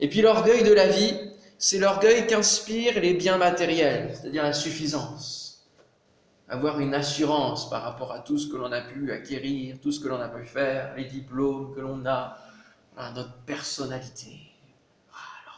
Et 0.00 0.08
puis 0.08 0.22
l'orgueil 0.22 0.62
de 0.62 0.72
la 0.72 0.88
vie, 0.88 1.14
c'est 1.58 1.78
l'orgueil 1.78 2.26
qu'inspirent 2.26 2.98
les 2.98 3.12
biens 3.12 3.36
matériels, 3.36 4.14
c'est-à-dire 4.14 4.42
la 4.42 4.54
suffisance. 4.54 5.68
Avoir 6.48 6.80
une 6.80 6.94
assurance 6.94 7.68
par 7.68 7.82
rapport 7.82 8.10
à 8.12 8.20
tout 8.20 8.38
ce 8.38 8.46
que 8.46 8.56
l'on 8.56 8.72
a 8.72 8.80
pu 8.80 9.12
acquérir, 9.12 9.78
tout 9.82 9.92
ce 9.92 10.00
que 10.00 10.08
l'on 10.08 10.18
a 10.18 10.28
pu 10.28 10.46
faire, 10.46 10.94
les 10.96 11.04
diplômes 11.04 11.74
que 11.74 11.80
l'on 11.80 12.06
a, 12.06 12.38
notre 13.14 13.34
personnalité. 13.44 14.40
Ah, 15.12 15.52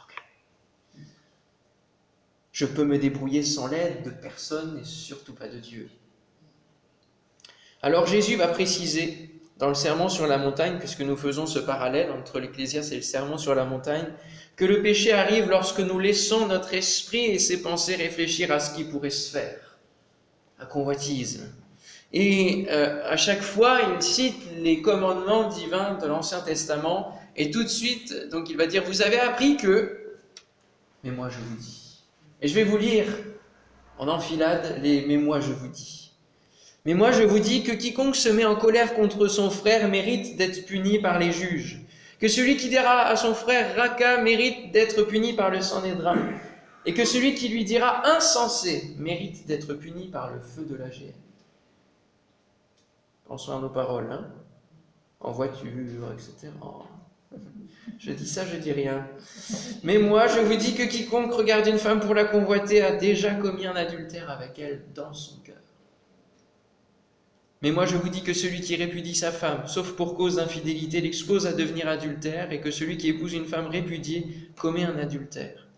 Je 2.50 2.66
peux 2.66 2.85
me 2.85 2.99
débrouiller 2.99 3.45
sans 3.45 3.69
l'aide 3.69 4.02
de 4.02 4.11
personne 4.11 4.80
et 4.80 4.85
surtout 4.85 5.33
pas 5.33 5.47
de 5.47 5.61
Dieu. 5.61 5.88
Alors 7.83 8.07
Jésus 8.07 8.35
va 8.35 8.49
préciser 8.49 9.30
dans 9.60 9.68
le 9.68 9.74
serment 9.74 10.08
sur 10.08 10.26
la 10.26 10.38
montagne, 10.38 10.78
puisque 10.78 11.02
nous 11.02 11.18
faisons 11.18 11.44
ce 11.44 11.58
parallèle 11.58 12.10
entre 12.10 12.40
l'Ecclésiaste 12.40 12.92
et 12.92 12.96
le 12.96 13.02
serment 13.02 13.36
sur 13.36 13.54
la 13.54 13.66
montagne, 13.66 14.06
que 14.56 14.64
le 14.64 14.80
péché 14.80 15.12
arrive 15.12 15.50
lorsque 15.50 15.80
nous 15.80 15.98
laissons 15.98 16.46
notre 16.46 16.72
esprit 16.72 17.26
et 17.26 17.38
ses 17.38 17.60
pensées 17.60 17.94
réfléchir 17.94 18.50
à 18.50 18.58
ce 18.58 18.74
qui 18.74 18.84
pourrait 18.84 19.10
se 19.10 19.30
faire, 19.30 19.78
à 20.58 20.64
convoitise. 20.64 21.46
Et 22.14 22.66
euh, 22.70 23.06
à 23.06 23.18
chaque 23.18 23.42
fois, 23.42 23.80
il 23.94 24.02
cite 24.02 24.42
les 24.58 24.80
commandements 24.80 25.48
divins 25.48 25.94
de 25.94 26.06
l'Ancien 26.06 26.40
Testament, 26.40 27.20
et 27.36 27.50
tout 27.50 27.62
de 27.62 27.68
suite, 27.68 28.30
donc 28.30 28.48
il 28.48 28.56
va 28.56 28.66
dire, 28.66 28.82
vous 28.84 29.02
avez 29.02 29.20
appris 29.20 29.58
que, 29.58 30.16
mais 31.04 31.10
moi 31.10 31.28
je 31.28 31.36
vous 31.36 31.56
dis. 31.56 32.02
Et 32.40 32.48
je 32.48 32.54
vais 32.54 32.64
vous 32.64 32.78
lire 32.78 33.06
en 33.98 34.08
enfilade 34.08 34.80
les 34.82 35.04
mais 35.06 35.18
moi 35.18 35.40
je 35.40 35.52
vous 35.52 35.68
dis. 35.68 36.09
Mais 36.84 36.94
moi 36.94 37.12
je 37.12 37.22
vous 37.22 37.38
dis 37.38 37.62
que 37.62 37.72
quiconque 37.72 38.16
se 38.16 38.28
met 38.28 38.44
en 38.44 38.56
colère 38.56 38.94
contre 38.94 39.28
son 39.28 39.50
frère 39.50 39.88
mérite 39.88 40.37
d'être 40.37 40.64
puni 40.64 40.99
par 40.99 41.18
les 41.18 41.32
juges, 41.32 41.82
que 42.18 42.28
celui 42.28 42.56
qui 42.56 42.68
dira 42.68 43.02
à 43.02 43.16
son 43.16 43.34
frère 43.34 43.76
Raka 43.76 44.22
mérite 44.22 44.72
d'être 44.72 45.02
puni 45.02 45.34
par 45.34 45.50
le 45.50 45.60
Sanhédrin, 45.60 46.18
et 46.87 46.94
que 46.94 47.04
celui 47.04 47.34
qui 47.34 47.49
lui 47.49 47.64
dira 47.64 48.06
insensé 48.16 48.94
mérite 48.96 49.46
d'être 49.46 49.75
puni 49.75 50.08
par 50.08 50.32
le 50.32 50.40
feu 50.40 50.64
de 50.64 50.76
la 50.76 50.90
géhenne. 50.90 51.12
Pensons 53.26 53.58
à 53.58 53.60
nos 53.60 53.68
paroles, 53.68 54.10
hein 54.10 54.26
en 55.20 55.32
voiture, 55.32 56.12
etc. 56.14 56.52
Je 57.99 58.12
dis 58.12 58.26
ça, 58.26 58.46
je 58.46 58.56
dis 58.56 58.72
rien. 58.72 59.06
Mais 59.82 59.99
moi, 59.99 60.26
je 60.26 60.40
vous 60.40 60.56
dis 60.56 60.75
que 60.75 60.82
quiconque 60.84 61.32
regarde 61.32 61.66
une 61.66 61.78
femme 61.78 62.00
pour 62.00 62.14
la 62.14 62.25
convoiter 62.25 62.82
a 62.82 62.92
déjà 62.92 63.34
commis 63.34 63.66
un 63.66 63.76
adultère 63.76 64.30
avec 64.30 64.58
elle 64.58 64.82
dans 64.94 65.12
son. 65.12 65.39
Mais 67.62 67.72
moi 67.72 67.84
je 67.84 67.96
vous 67.96 68.08
dis 68.08 68.22
que 68.22 68.32
celui 68.32 68.62
qui 68.62 68.74
répudie 68.76 69.14
sa 69.14 69.32
femme, 69.32 69.66
sauf 69.66 69.92
pour 69.92 70.14
cause 70.14 70.36
d'infidélité, 70.36 71.02
l'expose 71.02 71.46
à 71.46 71.52
devenir 71.52 71.88
adultère, 71.88 72.52
et 72.52 72.60
que 72.60 72.70
celui 72.70 72.96
qui 72.96 73.08
épouse 73.08 73.34
une 73.34 73.44
femme 73.44 73.66
répudiée 73.66 74.26
commet 74.56 74.84
un 74.84 74.96
adultère. 74.96 75.68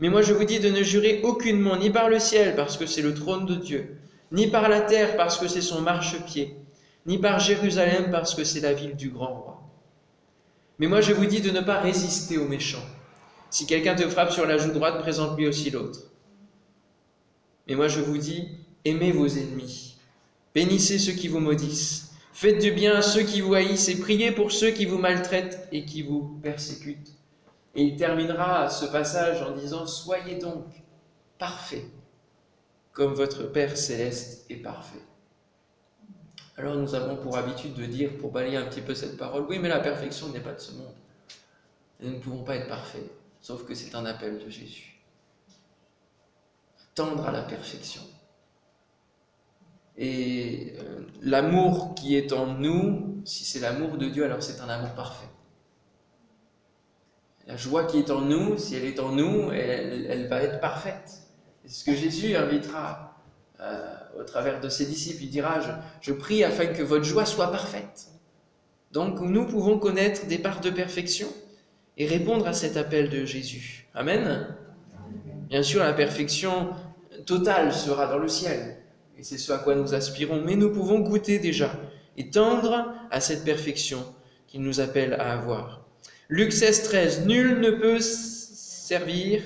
Mais 0.00 0.10
moi 0.10 0.20
je 0.20 0.34
vous 0.34 0.44
dis 0.44 0.60
de 0.60 0.68
ne 0.68 0.82
jurer 0.82 1.20
aucunement, 1.22 1.78
ni 1.78 1.88
par 1.88 2.10
le 2.10 2.18
ciel, 2.18 2.56
parce 2.56 2.76
que 2.76 2.84
c'est 2.84 3.00
le 3.00 3.14
trône 3.14 3.46
de 3.46 3.54
Dieu, 3.54 3.96
ni 4.32 4.48
par 4.48 4.68
la 4.68 4.82
terre, 4.82 5.16
parce 5.16 5.38
que 5.38 5.48
c'est 5.48 5.62
son 5.62 5.80
marchepied, 5.80 6.56
ni 7.06 7.16
par 7.16 7.40
Jérusalem, 7.40 8.10
parce 8.10 8.34
que 8.34 8.44
c'est 8.44 8.60
la 8.60 8.74
ville 8.74 8.94
du 8.94 9.08
grand 9.08 9.34
roi. 9.34 9.62
Mais 10.78 10.88
moi 10.88 11.00
je 11.00 11.14
vous 11.14 11.26
dis 11.26 11.40
de 11.40 11.50
ne 11.50 11.60
pas 11.60 11.80
résister 11.80 12.36
aux 12.36 12.48
méchants. 12.48 12.84
Si 13.48 13.66
quelqu'un 13.66 13.94
te 13.94 14.06
frappe 14.08 14.32
sur 14.32 14.46
la 14.46 14.58
joue 14.58 14.72
droite, 14.72 14.98
présente-lui 14.98 15.48
aussi 15.48 15.70
l'autre. 15.70 16.00
Mais 17.66 17.76
moi 17.76 17.88
je 17.88 18.00
vous 18.00 18.18
dis, 18.18 18.48
aimez 18.84 19.10
vos 19.10 19.26
ennemis 19.26 19.89
Bénissez 20.54 20.98
ceux 20.98 21.12
qui 21.12 21.28
vous 21.28 21.40
maudissent. 21.40 22.12
Faites 22.32 22.60
du 22.60 22.72
bien 22.72 22.96
à 22.96 23.02
ceux 23.02 23.22
qui 23.22 23.40
vous 23.40 23.54
haïssent 23.54 23.88
et 23.88 24.00
priez 24.00 24.32
pour 24.32 24.50
ceux 24.50 24.70
qui 24.70 24.84
vous 24.84 24.98
maltraitent 24.98 25.68
et 25.72 25.84
qui 25.84 26.02
vous 26.02 26.40
persécutent. 26.42 27.14
Et 27.74 27.82
il 27.82 27.96
terminera 27.96 28.68
ce 28.68 28.86
passage 28.86 29.42
en 29.42 29.54
disant 29.54 29.86
Soyez 29.86 30.36
donc 30.36 30.64
parfaits, 31.38 31.84
comme 32.92 33.14
votre 33.14 33.44
Père 33.44 33.76
céleste 33.76 34.46
est 34.50 34.56
parfait. 34.56 35.02
Alors 36.56 36.76
nous 36.76 36.94
avons 36.94 37.16
pour 37.16 37.38
habitude 37.38 37.74
de 37.74 37.86
dire, 37.86 38.18
pour 38.18 38.32
balayer 38.32 38.56
un 38.56 38.66
petit 38.66 38.82
peu 38.82 38.94
cette 38.94 39.16
parole, 39.16 39.46
oui, 39.48 39.58
mais 39.58 39.68
la 39.68 39.80
perfection 39.80 40.28
n'est 40.28 40.40
pas 40.40 40.52
de 40.52 40.60
ce 40.60 40.72
monde. 40.72 40.94
nous 42.00 42.10
ne 42.10 42.18
pouvons 42.18 42.42
pas 42.42 42.56
être 42.56 42.68
parfaits, 42.68 43.08
sauf 43.40 43.64
que 43.64 43.74
c'est 43.74 43.94
un 43.94 44.04
appel 44.04 44.38
de 44.44 44.50
Jésus. 44.50 45.00
Tendre 46.94 47.24
à 47.24 47.32
la 47.32 47.42
perfection. 47.42 48.02
Et 49.96 50.74
euh, 50.78 51.00
l'amour 51.22 51.94
qui 51.94 52.16
est 52.16 52.32
en 52.32 52.46
nous, 52.46 53.20
si 53.24 53.44
c'est 53.44 53.60
l'amour 53.60 53.98
de 53.98 54.06
Dieu, 54.06 54.24
alors 54.24 54.42
c'est 54.42 54.60
un 54.60 54.68
amour 54.68 54.90
parfait. 54.90 55.28
La 57.46 57.56
joie 57.56 57.84
qui 57.84 57.98
est 57.98 58.10
en 58.10 58.20
nous, 58.20 58.56
si 58.58 58.76
elle 58.76 58.84
est 58.84 59.00
en 59.00 59.12
nous, 59.12 59.50
elle, 59.50 60.28
va 60.28 60.42
être 60.42 60.60
parfaite. 60.60 61.22
C'est 61.64 61.80
ce 61.80 61.84
que 61.84 61.94
Jésus 61.94 62.36
invitera 62.36 63.16
euh, 63.60 63.94
au 64.18 64.22
travers 64.22 64.60
de 64.60 64.68
ses 64.68 64.86
disciples. 64.86 65.24
Il 65.24 65.30
dira, 65.30 65.60
je, 65.60 65.70
je 66.00 66.12
prie 66.12 66.44
afin 66.44 66.66
que 66.66 66.82
votre 66.82 67.04
joie 67.04 67.26
soit 67.26 67.50
parfaite. 67.50 68.08
Donc 68.92 69.20
nous 69.20 69.46
pouvons 69.46 69.78
connaître 69.78 70.26
des 70.26 70.38
parts 70.38 70.60
de 70.60 70.70
perfection 70.70 71.28
et 71.96 72.06
répondre 72.06 72.46
à 72.46 72.52
cet 72.52 72.76
appel 72.76 73.10
de 73.10 73.24
Jésus. 73.24 73.88
Amen. 73.94 74.54
Bien 75.48 75.62
sûr, 75.62 75.82
la 75.82 75.92
perfection 75.92 76.70
totale 77.26 77.72
sera 77.72 78.06
dans 78.06 78.18
le 78.18 78.28
ciel 78.28 78.79
et 79.20 79.22
c'est 79.22 79.36
ce 79.36 79.52
à 79.52 79.58
quoi 79.58 79.74
nous 79.74 79.92
aspirons, 79.92 80.40
mais 80.42 80.56
nous 80.56 80.72
pouvons 80.72 81.00
goûter 81.00 81.38
déjà 81.38 81.70
et 82.16 82.30
tendre 82.30 82.94
à 83.10 83.20
cette 83.20 83.44
perfection 83.44 84.02
qu'il 84.46 84.62
nous 84.62 84.80
appelle 84.80 85.12
à 85.12 85.34
avoir. 85.34 85.84
Luc 86.30 86.54
16, 86.54 86.84
13, 86.84 87.26
Nul 87.26 87.60
ne 87.60 87.70
peut 87.70 88.00
servir 88.00 89.42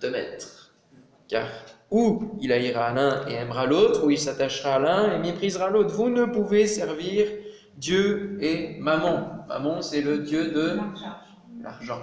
de 0.00 0.08
maître, 0.08 0.74
car 1.28 1.46
ou 1.92 2.36
il 2.40 2.50
haïra 2.50 2.92
l'un 2.92 3.24
et 3.28 3.34
aimera 3.34 3.66
l'autre, 3.66 4.04
ou 4.04 4.10
il 4.10 4.18
s'attachera 4.18 4.74
à 4.74 4.78
l'un 4.80 5.14
et 5.14 5.18
méprisera 5.20 5.70
l'autre. 5.70 5.94
Vous 5.94 6.10
ne 6.10 6.24
pouvez 6.24 6.66
servir 6.66 7.28
Dieu 7.76 8.36
et 8.40 8.78
Maman. 8.80 9.44
Maman, 9.46 9.80
c'est 9.80 10.02
le 10.02 10.18
Dieu 10.18 10.50
de 10.50 10.76
l'argent. 11.62 12.02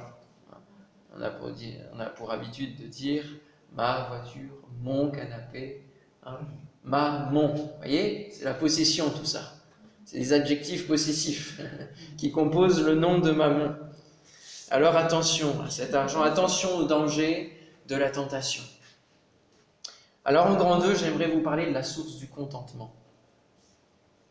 On 1.13 1.19
on 1.19 1.99
a 1.99 2.05
pour 2.05 2.31
habitude 2.31 2.81
de 2.81 2.87
dire 2.87 3.25
ma 3.73 4.07
voiture, 4.07 4.53
mon 4.81 5.11
canapé, 5.11 5.86
Ma, 6.83 7.29
mon. 7.31 7.53
Vous 7.53 7.69
voyez 7.77 8.29
C'est 8.31 8.45
la 8.45 8.53
possession, 8.53 9.09
tout 9.09 9.25
ça. 9.25 9.41
C'est 10.05 10.19
des 10.19 10.33
adjectifs 10.33 10.87
possessifs 10.87 11.59
qui 12.17 12.31
composent 12.31 12.83
le 12.83 12.95
nom 12.95 13.19
de 13.19 13.31
maman. 13.31 13.75
Alors 14.69 14.95
attention 14.95 15.61
à 15.65 15.69
cet 15.69 15.93
argent, 15.93 16.21
attention 16.21 16.75
au 16.77 16.83
danger 16.83 17.57
de 17.87 17.95
la 17.95 18.09
tentation. 18.09 18.63
Alors 20.25 20.47
en 20.47 20.55
grand 20.55 20.79
2, 20.79 20.95
j'aimerais 20.95 21.29
vous 21.29 21.41
parler 21.41 21.67
de 21.67 21.73
la 21.73 21.83
source 21.83 22.17
du 22.17 22.27
contentement, 22.27 22.93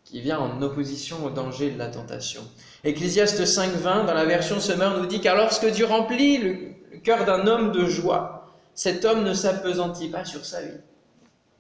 qui 0.05 0.21
vient 0.21 0.39
en 0.39 0.61
opposition 0.61 1.25
au 1.25 1.31
danger 1.31 1.71
de 1.71 1.79
la 1.79 1.89
tentation. 1.89 2.43
Ecclésiaste 2.85 3.41
5.20, 3.41 4.05
dans 4.05 4.13
la 4.13 4.27
version 4.27 4.61
Summer, 4.61 4.99
nous 4.99 5.07
dit 5.07 5.21
car 5.21 5.37
lorsque 5.37 5.67
Dieu 5.71 5.87
remplit 5.87 6.39
le 6.39 6.99
cœur 7.03 7.25
d'un 7.25 7.47
homme 7.47 7.73
de 7.73 7.87
joie, 7.87 8.55
cet 8.75 9.07
homme 9.07 9.25
ne 9.25 9.33
s'apesantit 9.33 10.09
pas 10.09 10.27
sur 10.27 10.45
sa 10.45 10.61
vie. 10.61 10.81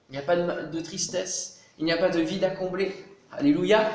Il 0.09 0.13
n'y 0.13 0.19
a 0.19 0.23
pas 0.23 0.37
de, 0.37 0.81
tristesse, 0.81 1.61
il 1.79 1.85
n'y 1.85 1.93
a 1.93 1.97
pas 1.97 2.09
de 2.09 2.21
vide 2.21 2.45
à 2.45 2.51
combler. 2.51 2.95
Alléluia, 3.33 3.91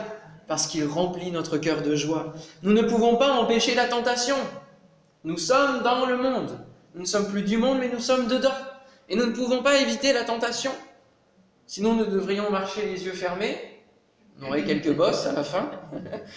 parce 0.48 0.68
qu'il 0.68 0.86
remplit 0.86 1.32
notre 1.32 1.58
cœur 1.58 1.82
de 1.82 1.96
joie. 1.96 2.34
Nous 2.64 2.74
ne 2.74 2.82
pouvons 2.82 3.16
pas 3.16 3.32
empêcher 3.32 3.76
la 3.76 3.86
tentation. 3.88 4.36
Nous 5.24 5.38
sommes 5.38 5.84
dans 5.84 6.06
le 6.06 6.18
monde. 6.18 6.60
Nous 6.96 7.02
ne 7.02 7.06
sommes 7.06 7.30
plus 7.30 7.44
du 7.44 7.58
monde, 7.58 7.80
mais 7.80 7.88
nous 7.88 8.00
sommes 8.00 8.28
dedans. 8.28 8.52
Et 9.08 9.16
nous 9.16 9.26
ne 9.26 9.32
pouvons 9.32 9.64
pas 9.64 9.80
éviter 9.80 10.12
la 10.12 10.24
tentation. 10.24 10.72
Sinon, 11.66 11.96
nous 11.96 12.06
devrions 12.06 12.50
marcher 12.52 12.86
les 12.86 13.06
yeux 13.06 13.14
fermés. 13.14 13.58
On 14.42 14.48
aurait 14.48 14.66
quelques 14.66 14.94
bosses 14.94 15.26
à 15.26 15.32
la 15.32 15.44
fin. 15.44 15.72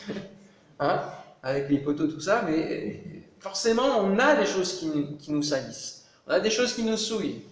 hein 0.79 1.03
Avec 1.43 1.69
les 1.69 1.79
poteaux, 1.79 2.07
tout 2.07 2.21
ça. 2.21 2.45
Mais 2.47 3.03
forcément, 3.41 3.99
on 3.99 4.19
a 4.21 4.37
des 4.37 4.47
choses 4.47 4.79
qui, 4.79 5.17
qui 5.19 5.33
nous 5.33 5.43
salissent. 5.43 6.07
On 6.29 6.31
a 6.31 6.39
des 6.39 6.51
choses 6.51 6.75
qui 6.75 6.85
nous 6.85 6.97
souillent. 6.97 7.43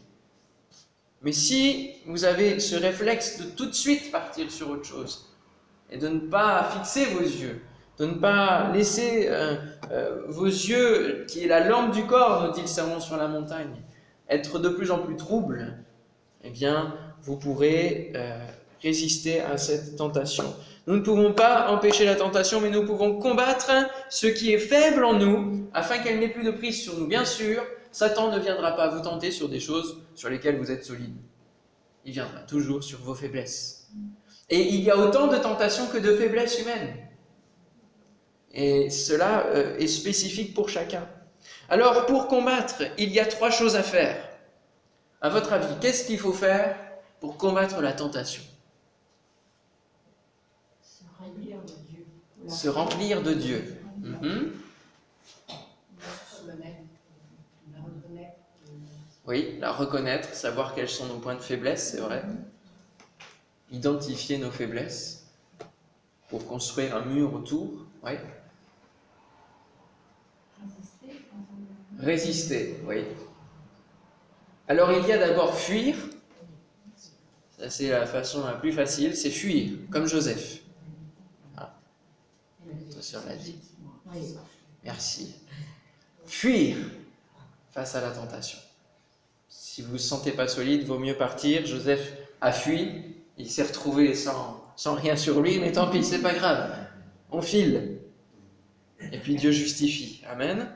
Mais 1.22 1.32
si 1.32 1.90
vous 2.06 2.24
avez 2.24 2.58
ce 2.58 2.74
réflexe 2.76 3.38
de 3.38 3.44
tout 3.44 3.66
de 3.66 3.74
suite 3.74 4.10
partir 4.10 4.50
sur 4.50 4.70
autre 4.70 4.84
chose, 4.84 5.30
et 5.90 5.98
de 5.98 6.08
ne 6.08 6.20
pas 6.20 6.70
fixer 6.72 7.04
vos 7.06 7.20
yeux, 7.20 7.60
de 7.98 8.06
ne 8.06 8.14
pas 8.14 8.70
laisser 8.72 9.28
euh, 9.28 9.56
euh, 9.90 10.22
vos 10.28 10.46
yeux, 10.46 11.24
qui 11.28 11.44
est 11.44 11.46
la 11.46 11.68
lampe 11.68 11.92
du 11.92 12.04
corps, 12.04 12.46
nous 12.46 12.52
dit 12.52 12.62
le 12.62 12.66
serment 12.66 12.98
sur 12.98 13.16
la 13.16 13.28
montagne, 13.28 13.74
être 14.28 14.58
de 14.58 14.68
plus 14.68 14.90
en 14.90 14.98
plus 14.98 15.16
troubles, 15.16 15.76
eh 16.42 16.50
bien, 16.50 16.96
vous 17.22 17.36
pourrez 17.36 18.12
euh, 18.16 18.44
résister 18.82 19.40
à 19.40 19.58
cette 19.58 19.96
tentation. 19.96 20.44
Nous 20.88 20.96
ne 20.96 21.02
pouvons 21.02 21.32
pas 21.32 21.68
empêcher 21.68 22.04
la 22.04 22.16
tentation, 22.16 22.60
mais 22.60 22.70
nous 22.70 22.84
pouvons 22.84 23.20
combattre 23.20 23.70
ce 24.10 24.26
qui 24.26 24.52
est 24.52 24.58
faible 24.58 25.04
en 25.04 25.12
nous, 25.12 25.68
afin 25.72 25.98
qu'elle 25.98 26.18
n'ait 26.18 26.28
plus 26.28 26.42
de 26.42 26.50
prise 26.50 26.82
sur 26.82 26.98
nous. 26.98 27.06
Bien 27.06 27.24
sûr, 27.24 27.62
Satan 27.92 28.30
ne 28.30 28.38
viendra 28.38 28.74
pas 28.74 28.88
vous 28.88 29.02
tenter 29.02 29.30
sur 29.30 29.48
des 29.48 29.60
choses 29.60 30.02
sur 30.14 30.30
lesquelles 30.30 30.58
vous 30.58 30.70
êtes 30.70 30.84
solide. 30.84 31.14
Il 32.04 32.12
viendra 32.12 32.40
toujours 32.40 32.82
sur 32.82 32.98
vos 33.00 33.14
faiblesses. 33.14 33.90
Et 34.48 34.74
il 34.74 34.80
y 34.80 34.90
a 34.90 34.96
autant 34.96 35.28
de 35.28 35.36
tentations 35.36 35.86
que 35.86 35.98
de 35.98 36.16
faiblesses 36.16 36.58
humaines. 36.58 36.96
Et 38.52 38.90
cela 38.90 39.46
euh, 39.46 39.76
est 39.78 39.86
spécifique 39.86 40.54
pour 40.54 40.68
chacun. 40.68 41.06
Alors, 41.68 42.06
pour 42.06 42.28
combattre, 42.28 42.82
il 42.98 43.10
y 43.10 43.20
a 43.20 43.26
trois 43.26 43.50
choses 43.50 43.76
à 43.76 43.82
faire. 43.82 44.28
À 45.20 45.28
votre 45.28 45.52
avis, 45.52 45.74
qu'est-ce 45.80 46.06
qu'il 46.06 46.18
faut 46.18 46.32
faire 46.32 46.76
pour 47.20 47.36
combattre 47.36 47.80
la 47.80 47.92
tentation? 47.92 48.42
Se 50.82 51.04
remplir 51.18 51.58
de 51.62 51.72
Dieu. 51.88 52.04
Se 52.48 52.68
remplir 52.68 53.22
de 53.22 53.32
Dieu. 53.32 53.78
Oui, 59.26 59.56
la 59.60 59.72
reconnaître, 59.72 60.34
savoir 60.34 60.74
quels 60.74 60.88
sont 60.88 61.06
nos 61.06 61.18
points 61.18 61.36
de 61.36 61.40
faiblesse, 61.40 61.92
c'est 61.92 62.00
vrai. 62.00 62.24
Identifier 63.70 64.38
nos 64.38 64.50
faiblesses 64.50 65.26
pour 66.28 66.46
construire 66.46 66.96
un 66.96 67.04
mur 67.04 67.32
autour. 67.32 67.86
Oui. 68.02 68.12
Résister. 70.60 71.22
Résister, 71.98 72.80
oui. 72.86 73.04
Alors 74.66 74.90
il 74.92 75.06
y 75.06 75.12
a 75.12 75.18
d'abord 75.18 75.54
fuir. 75.54 75.94
Ça 77.58 77.70
c'est 77.70 77.90
la 77.90 78.06
façon 78.06 78.44
la 78.44 78.54
plus 78.54 78.72
facile, 78.72 79.16
c'est 79.16 79.30
fuir, 79.30 79.78
comme 79.90 80.06
Joseph. 80.06 80.62
Ah, 81.56 81.74
l'a 83.26 83.36
dit. 83.36 83.58
Merci. 84.82 85.34
Fuir 86.26 86.76
face 87.70 87.94
à 87.94 88.00
la 88.00 88.10
tentation. 88.10 88.58
Si 89.72 89.80
vous 89.80 89.88
ne 89.88 89.92
vous 89.92 89.98
sentez 89.98 90.32
pas 90.32 90.48
solide, 90.48 90.84
vaut 90.84 90.98
mieux 90.98 91.16
partir. 91.16 91.64
Joseph 91.64 92.12
a 92.42 92.52
fui, 92.52 92.90
il 93.38 93.50
s'est 93.50 93.62
retrouvé 93.62 94.14
sans, 94.14 94.70
rien 94.84 95.16
sur 95.16 95.40
lui, 95.40 95.58
mais 95.60 95.72
tant 95.72 95.88
pis, 95.88 96.04
c'est 96.04 96.20
pas 96.20 96.34
grave. 96.34 96.76
On 97.30 97.40
file. 97.40 97.96
Et 99.12 99.16
puis 99.16 99.34
Dieu 99.34 99.50
justifie. 99.50 100.20
Amen. 100.30 100.68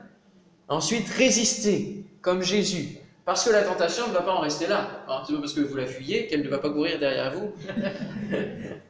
Ensuite, 0.67 1.07
résister, 1.09 2.05
comme 2.21 2.41
Jésus. 2.41 2.97
Parce 3.23 3.45
que 3.45 3.51
la 3.51 3.61
tentation 3.61 4.07
ne 4.07 4.13
va 4.13 4.23
pas 4.23 4.33
en 4.33 4.39
rester 4.39 4.65
là. 4.65 5.03
Alors, 5.05 5.27
c'est 5.27 5.33
pas 5.33 5.41
parce 5.41 5.53
que 5.53 5.61
vous 5.61 5.75
la 5.75 5.85
fuyez 5.85 6.25
qu'elle 6.25 6.41
ne 6.41 6.49
va 6.49 6.57
pas 6.57 6.71
courir 6.71 6.97
derrière 6.97 7.35
vous. 7.35 7.53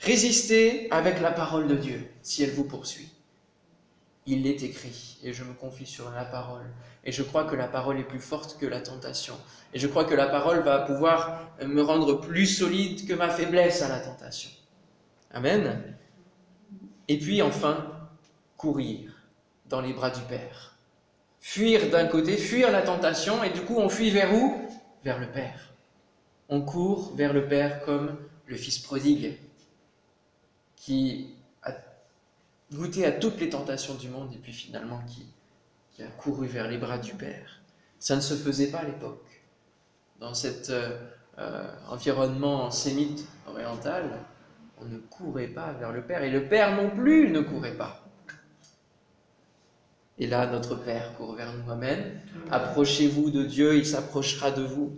Résistez 0.00 0.88
avec 0.90 1.18
la 1.22 1.30
parole 1.30 1.66
de 1.66 1.76
Dieu, 1.76 2.10
si 2.20 2.42
elle 2.42 2.50
vous 2.50 2.64
poursuit. 2.64 3.13
Il 4.26 4.46
est 4.46 4.62
écrit, 4.62 5.18
et 5.22 5.34
je 5.34 5.44
me 5.44 5.52
confie 5.52 5.84
sur 5.84 6.10
la 6.10 6.24
parole. 6.24 6.64
Et 7.04 7.12
je 7.12 7.22
crois 7.22 7.44
que 7.44 7.54
la 7.54 7.68
parole 7.68 7.98
est 7.98 8.04
plus 8.04 8.20
forte 8.20 8.58
que 8.58 8.64
la 8.64 8.80
tentation. 8.80 9.34
Et 9.74 9.78
je 9.78 9.86
crois 9.86 10.04
que 10.04 10.14
la 10.14 10.26
parole 10.26 10.60
va 10.60 10.80
pouvoir 10.80 11.50
me 11.62 11.82
rendre 11.82 12.20
plus 12.20 12.46
solide 12.46 13.06
que 13.06 13.12
ma 13.12 13.28
faiblesse 13.28 13.82
à 13.82 13.88
la 13.88 14.00
tentation. 14.00 14.50
Amen. 15.30 15.94
Et 17.08 17.18
puis 17.18 17.42
enfin, 17.42 17.86
courir 18.56 19.12
dans 19.68 19.82
les 19.82 19.92
bras 19.92 20.10
du 20.10 20.22
Père. 20.22 20.74
Fuir 21.40 21.90
d'un 21.90 22.06
côté, 22.06 22.38
fuir 22.38 22.70
la 22.70 22.80
tentation, 22.80 23.44
et 23.44 23.50
du 23.50 23.60
coup 23.60 23.76
on 23.76 23.90
fuit 23.90 24.10
vers 24.10 24.32
où? 24.32 24.58
Vers 25.04 25.20
le 25.20 25.30
Père. 25.30 25.74
On 26.48 26.62
court 26.62 27.14
vers 27.14 27.34
le 27.34 27.46
Père 27.46 27.84
comme 27.84 28.16
le 28.46 28.56
Fils 28.56 28.78
prodigue, 28.78 29.36
qui 30.76 31.33
goûté 32.74 33.06
à 33.06 33.12
toutes 33.12 33.40
les 33.40 33.48
tentations 33.48 33.94
du 33.94 34.08
monde 34.08 34.32
et 34.34 34.38
puis 34.38 34.52
finalement 34.52 35.00
qui, 35.06 35.26
a 36.02 36.06
couru 36.18 36.48
vers 36.48 36.68
les 36.68 36.76
bras 36.76 36.98
du 36.98 37.14
Père. 37.14 37.60
Ça 38.00 38.16
ne 38.16 38.20
se 38.20 38.34
faisait 38.34 38.66
pas 38.66 38.78
à 38.78 38.84
l'époque. 38.84 39.42
Dans 40.18 40.34
cet 40.34 40.70
euh, 40.70 40.98
euh, 41.38 41.70
environnement 41.88 42.70
sémite 42.72 43.26
oriental, 43.46 44.10
on 44.80 44.86
ne 44.86 44.98
courait 44.98 45.46
pas 45.46 45.72
vers 45.72 45.92
le 45.92 46.02
Père 46.02 46.24
et 46.24 46.30
le 46.30 46.48
Père 46.48 46.74
non 46.74 46.90
plus 46.90 47.30
ne 47.30 47.40
courait 47.40 47.76
pas. 47.76 48.04
Et 50.18 50.26
là, 50.26 50.46
notre 50.46 50.74
Père 50.76 51.14
court 51.16 51.34
vers 51.34 51.52
nous. 51.52 51.70
Amen. 51.70 52.20
Approchez-vous 52.50 53.30
de 53.30 53.44
Dieu, 53.44 53.76
il 53.76 53.86
s'approchera 53.86 54.50
de 54.50 54.62
vous. 54.62 54.96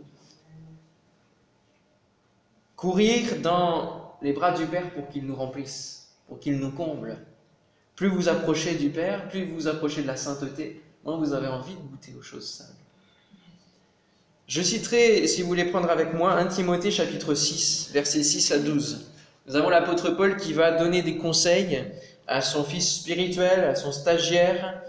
Courir 2.74 3.40
dans 3.40 4.16
les 4.22 4.32
bras 4.32 4.52
du 4.52 4.66
Père 4.66 4.90
pour 4.92 5.08
qu'il 5.08 5.26
nous 5.26 5.36
remplisse, 5.36 6.14
pour 6.26 6.38
qu'il 6.38 6.58
nous 6.58 6.70
comble. 6.70 7.18
Plus 7.96 8.08
vous 8.08 8.28
approchez 8.28 8.74
du 8.74 8.90
Père, 8.90 9.28
plus 9.28 9.46
vous 9.46 9.68
approchez 9.68 10.02
de 10.02 10.06
la 10.06 10.16
sainteté, 10.16 10.82
moins 11.02 11.16
vous 11.16 11.32
avez 11.32 11.46
envie 11.48 11.72
de 11.72 11.80
goûter 11.80 12.12
aux 12.18 12.22
choses 12.22 12.46
saintes. 12.46 12.76
Je 14.46 14.62
citerai, 14.62 15.26
si 15.26 15.42
vous 15.42 15.48
voulez 15.48 15.64
prendre 15.64 15.90
avec 15.90 16.12
moi, 16.12 16.34
1 16.34 16.46
Timothée 16.46 16.90
chapitre 16.90 17.34
6, 17.34 17.90
versets 17.92 18.22
6 18.22 18.52
à 18.52 18.58
12. 18.58 19.10
Nous 19.48 19.56
avons 19.56 19.70
l'apôtre 19.70 20.10
Paul 20.10 20.36
qui 20.36 20.52
va 20.52 20.72
donner 20.72 21.02
des 21.02 21.16
conseils 21.16 21.84
à 22.28 22.42
son 22.42 22.64
fils 22.64 23.00
spirituel, 23.00 23.64
à 23.64 23.74
son 23.74 23.92
stagiaire, 23.92 24.82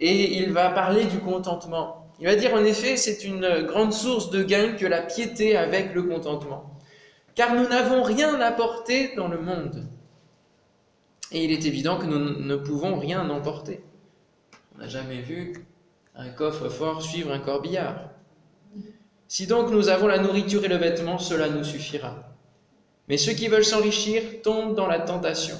et 0.00 0.38
il 0.38 0.52
va 0.52 0.70
parler 0.70 1.04
du 1.04 1.18
contentement. 1.18 2.12
Il 2.18 2.26
va 2.26 2.34
dire 2.34 2.52
en 2.52 2.64
effet, 2.64 2.96
c'est 2.96 3.24
une 3.24 3.62
grande 3.62 3.92
source 3.92 4.30
de 4.30 4.42
gain 4.42 4.72
que 4.72 4.86
la 4.86 5.02
piété 5.02 5.56
avec 5.56 5.94
le 5.94 6.02
contentement. 6.02 6.78
Car 7.34 7.54
nous 7.54 7.68
n'avons 7.68 8.02
rien 8.02 8.40
apporté 8.40 9.14
dans 9.14 9.28
le 9.28 9.40
monde. 9.40 9.86
Et 11.32 11.44
il 11.44 11.52
est 11.52 11.66
évident 11.66 11.96
que 11.96 12.06
nous 12.06 12.18
ne 12.18 12.56
pouvons 12.56 12.98
rien 12.98 13.28
emporter. 13.30 13.82
On 14.74 14.78
n'a 14.78 14.88
jamais 14.88 15.20
vu 15.20 15.52
un 16.16 16.28
coffre-fort 16.30 17.02
suivre 17.02 17.32
un 17.32 17.38
corbillard. 17.38 18.10
Si 19.28 19.46
donc 19.46 19.70
nous 19.70 19.88
avons 19.88 20.08
la 20.08 20.18
nourriture 20.18 20.64
et 20.64 20.68
le 20.68 20.76
vêtement, 20.76 21.18
cela 21.18 21.48
nous 21.48 21.62
suffira. 21.62 22.36
Mais 23.08 23.16
ceux 23.16 23.32
qui 23.32 23.48
veulent 23.48 23.64
s'enrichir 23.64 24.22
tombent 24.42 24.74
dans 24.74 24.88
la 24.88 24.98
tentation, 24.98 25.56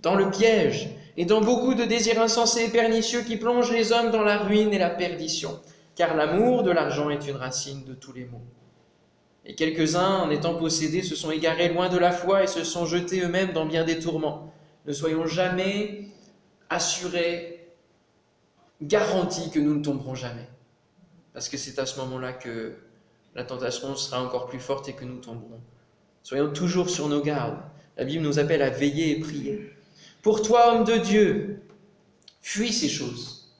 dans 0.00 0.14
le 0.14 0.30
piège 0.30 0.88
et 1.16 1.26
dans 1.26 1.42
beaucoup 1.42 1.74
de 1.74 1.84
désirs 1.84 2.20
insensés 2.20 2.64
et 2.64 2.70
pernicieux 2.70 3.22
qui 3.22 3.36
plongent 3.36 3.72
les 3.72 3.92
hommes 3.92 4.10
dans 4.10 4.22
la 4.22 4.38
ruine 4.38 4.72
et 4.72 4.78
la 4.78 4.90
perdition, 4.90 5.60
car 5.96 6.16
l'amour 6.16 6.62
de 6.62 6.70
l'argent 6.70 7.10
est 7.10 7.28
une 7.28 7.36
racine 7.36 7.84
de 7.84 7.92
tous 7.92 8.14
les 8.14 8.24
maux. 8.24 8.44
Et 9.44 9.54
quelques-uns, 9.54 10.20
en 10.20 10.30
étant 10.30 10.54
possédés, 10.54 11.02
se 11.02 11.14
sont 11.14 11.30
égarés 11.30 11.68
loin 11.68 11.88
de 11.88 11.98
la 11.98 12.12
foi 12.12 12.44
et 12.44 12.46
se 12.46 12.64
sont 12.64 12.86
jetés 12.86 13.20
eux-mêmes 13.20 13.52
dans 13.52 13.66
bien 13.66 13.84
des 13.84 13.98
tourments. 13.98 14.52
Ne 14.86 14.92
soyons 14.92 15.26
jamais 15.26 16.06
assurés, 16.68 17.68
garantis 18.82 19.50
que 19.50 19.58
nous 19.58 19.74
ne 19.74 19.82
tomberons 19.82 20.14
jamais. 20.14 20.48
Parce 21.32 21.48
que 21.48 21.56
c'est 21.56 21.78
à 21.78 21.86
ce 21.86 21.98
moment-là 22.00 22.32
que 22.32 22.76
la 23.34 23.44
tentation 23.44 23.94
sera 23.94 24.22
encore 24.22 24.46
plus 24.46 24.58
forte 24.58 24.88
et 24.88 24.94
que 24.94 25.04
nous 25.04 25.18
tomberons. 25.18 25.60
Soyons 26.22 26.52
toujours 26.52 26.90
sur 26.90 27.08
nos 27.08 27.22
gardes. 27.22 27.60
La 27.96 28.04
Bible 28.04 28.24
nous 28.24 28.38
appelle 28.38 28.62
à 28.62 28.70
veiller 28.70 29.16
et 29.16 29.20
prier. 29.20 29.72
Pour 30.22 30.42
toi, 30.42 30.74
homme 30.74 30.84
de 30.84 30.96
Dieu, 30.96 31.62
fuis 32.42 32.72
ces 32.72 32.88
choses 32.88 33.54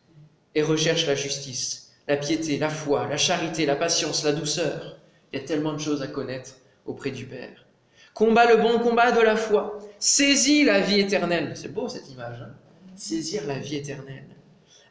et 0.54 0.62
recherche 0.62 1.06
la 1.06 1.14
justice, 1.14 1.92
la 2.08 2.16
piété, 2.16 2.58
la 2.58 2.70
foi, 2.70 3.06
la 3.06 3.16
charité, 3.16 3.66
la 3.66 3.76
patience, 3.76 4.24
la 4.24 4.32
douceur. 4.32 4.98
Il 5.32 5.38
y 5.38 5.42
a 5.42 5.46
tellement 5.46 5.72
de 5.72 5.78
choses 5.78 6.02
à 6.02 6.06
connaître 6.06 6.56
auprès 6.86 7.10
du 7.10 7.26
Père. 7.26 7.66
Combat 8.14 8.52
le 8.52 8.60
bon 8.60 8.78
combat 8.80 9.12
de 9.12 9.20
la 9.20 9.36
foi. 9.36 9.78
Saisis 10.00 10.64
la 10.64 10.80
vie 10.80 10.98
éternelle. 10.98 11.52
C'est 11.54 11.72
beau 11.72 11.88
cette 11.88 12.10
image. 12.10 12.40
Hein 12.40 12.54
Saisir 12.96 13.46
la 13.46 13.58
vie 13.58 13.76
éternelle. 13.76 14.24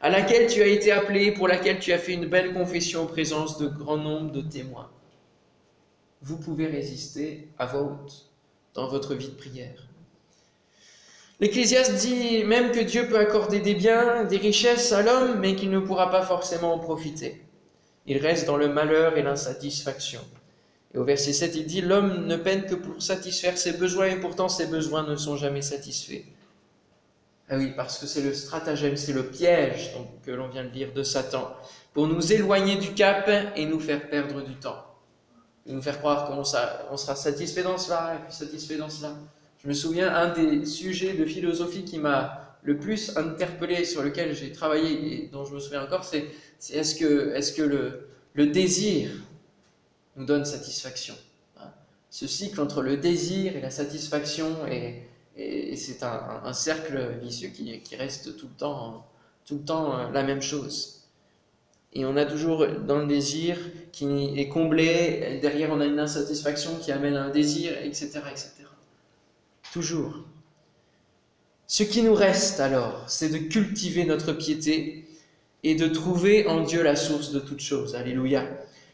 À 0.00 0.08
laquelle 0.08 0.46
tu 0.46 0.62
as 0.62 0.66
été 0.66 0.92
appelé, 0.92 1.32
pour 1.32 1.48
laquelle 1.48 1.80
tu 1.80 1.92
as 1.92 1.98
fait 1.98 2.14
une 2.14 2.26
belle 2.26 2.54
confession 2.54 3.02
en 3.02 3.06
présence 3.06 3.58
de 3.58 3.66
grand 3.66 3.98
nombre 3.98 4.30
de 4.30 4.40
témoins. 4.40 4.90
Vous 6.22 6.38
pouvez 6.38 6.66
résister 6.66 7.48
à 7.58 7.66
voix 7.66 7.82
haute 7.82 8.30
dans 8.74 8.88
votre 8.88 9.14
vie 9.14 9.28
de 9.28 9.34
prière. 9.34 9.88
L'Ecclésiaste 11.40 11.94
dit 12.06 12.44
même 12.44 12.70
que 12.70 12.80
Dieu 12.80 13.08
peut 13.08 13.18
accorder 13.18 13.60
des 13.60 13.74
biens, 13.74 14.24
des 14.24 14.36
richesses 14.36 14.92
à 14.92 15.02
l'homme, 15.02 15.40
mais 15.40 15.56
qu'il 15.56 15.70
ne 15.70 15.80
pourra 15.80 16.10
pas 16.10 16.22
forcément 16.22 16.74
en 16.74 16.78
profiter. 16.78 17.42
Il 18.06 18.18
reste 18.18 18.46
dans 18.46 18.56
le 18.56 18.68
malheur 18.68 19.16
et 19.16 19.22
l'insatisfaction. 19.22 20.20
Et 20.94 20.98
au 20.98 21.04
verset 21.04 21.32
7, 21.32 21.54
il 21.56 21.66
dit 21.66 21.80
L'homme 21.80 22.26
ne 22.26 22.36
peine 22.36 22.66
que 22.66 22.74
pour 22.74 23.00
satisfaire 23.00 23.56
ses 23.56 23.72
besoins, 23.72 24.06
et 24.06 24.16
pourtant 24.16 24.48
ses 24.48 24.66
besoins 24.66 25.06
ne 25.06 25.16
sont 25.16 25.36
jamais 25.36 25.62
satisfaits. 25.62 26.24
Ah 27.48 27.56
oui, 27.56 27.72
parce 27.76 27.98
que 27.98 28.06
c'est 28.06 28.22
le 28.22 28.32
stratagème, 28.32 28.96
c'est 28.96 29.12
le 29.12 29.24
piège 29.24 29.92
que 30.24 30.30
l'on 30.30 30.48
vient 30.48 30.64
de 30.64 30.70
lire 30.70 30.92
de 30.92 31.02
Satan, 31.02 31.52
pour 31.92 32.06
nous 32.06 32.32
éloigner 32.32 32.76
du 32.76 32.94
cap 32.94 33.28
et 33.56 33.66
nous 33.66 33.80
faire 33.80 34.08
perdre 34.08 34.42
du 34.42 34.54
temps. 34.54 34.84
Et 35.66 35.72
nous 35.72 35.82
faire 35.82 35.98
croire 35.98 36.26
qu'on 36.26 36.44
sera 36.44 37.16
satisfait 37.16 37.62
dans 37.62 37.78
cela, 37.78 38.14
et 38.16 38.24
puis 38.24 38.34
satisfait 38.34 38.76
dans 38.76 38.88
cela. 38.88 39.14
Je 39.62 39.68
me 39.68 39.74
souviens, 39.74 40.12
un 40.14 40.32
des 40.32 40.64
sujets 40.64 41.14
de 41.14 41.24
philosophie 41.24 41.84
qui 41.84 41.98
m'a 41.98 42.56
le 42.62 42.78
plus 42.78 43.16
interpellé, 43.16 43.84
sur 43.84 44.02
lequel 44.02 44.34
j'ai 44.34 44.52
travaillé 44.52 45.24
et 45.24 45.28
dont 45.28 45.44
je 45.44 45.54
me 45.54 45.60
souviens 45.60 45.82
encore, 45.82 46.04
c'est 46.04 46.26
est-ce 46.72 46.94
que, 46.94 47.32
est 47.34 47.40
-ce 47.40 47.54
que 47.54 47.62
le 48.34 48.46
désir 48.46 49.10
nous 50.16 50.24
donne 50.24 50.44
satisfaction 50.44 51.14
hein 51.58 51.70
Ce 52.10 52.26
cycle 52.26 52.60
entre 52.60 52.82
le 52.82 52.96
désir 52.96 53.56
et 53.56 53.60
la 53.60 53.70
satisfaction, 53.70 54.66
et, 54.66 55.06
c'est 55.76 56.02
un, 56.02 56.52
cercle 56.52 57.18
vicieux 57.22 57.48
qui, 57.48 57.96
reste 57.96 58.36
tout 58.36 58.48
le, 58.48 58.58
temps, 58.58 59.06
tout 59.46 59.54
le 59.54 59.64
temps 59.64 59.96
euh, 59.96 60.10
la 60.10 60.22
même 60.22 60.42
chose. 60.42 61.08
Et 61.92 62.04
on 62.04 62.16
a 62.16 62.24
toujours 62.24 62.66
dans 62.86 62.98
le 62.98 63.06
désir 63.06 63.56
qui 63.90 64.38
est 64.38 64.48
comblé, 64.48 65.38
derrière 65.40 65.70
on 65.70 65.80
a 65.80 65.86
une 65.86 65.98
insatisfaction 65.98 66.76
qui 66.76 66.92
amène 66.92 67.16
un 67.16 67.30
désir, 67.30 67.72
etc. 67.82 68.20
etc. 68.30 68.52
Toujours. 69.72 70.24
Ce 71.66 71.82
qui 71.82 72.02
nous 72.02 72.14
reste 72.14 72.60
alors, 72.60 73.04
c'est 73.08 73.28
de 73.28 73.38
cultiver 73.38 74.04
notre 74.04 74.32
piété 74.32 75.06
et 75.62 75.74
de 75.74 75.86
trouver 75.86 76.46
en 76.46 76.62
Dieu 76.62 76.82
la 76.82 76.96
source 76.96 77.32
de 77.32 77.40
toutes 77.40 77.60
choses. 77.60 77.94
Alléluia. 77.94 78.44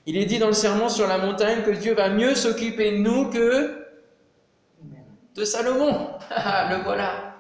Il 0.07 0.17
est 0.17 0.25
dit 0.25 0.39
dans 0.39 0.47
le 0.47 0.53
serment 0.53 0.89
sur 0.89 1.09
la 1.09 1.19
montagne 1.19 1.63
que 1.65 1.73
Dieu 1.73 1.95
va 1.95 2.09
mieux 2.09 2.37
s'occuper 2.37 2.93
de 2.93 2.99
nous 2.99 3.29
que 3.29 3.85
de 5.35 5.45
Salomon. 5.45 6.11
le 6.31 6.85
voilà. 6.85 7.37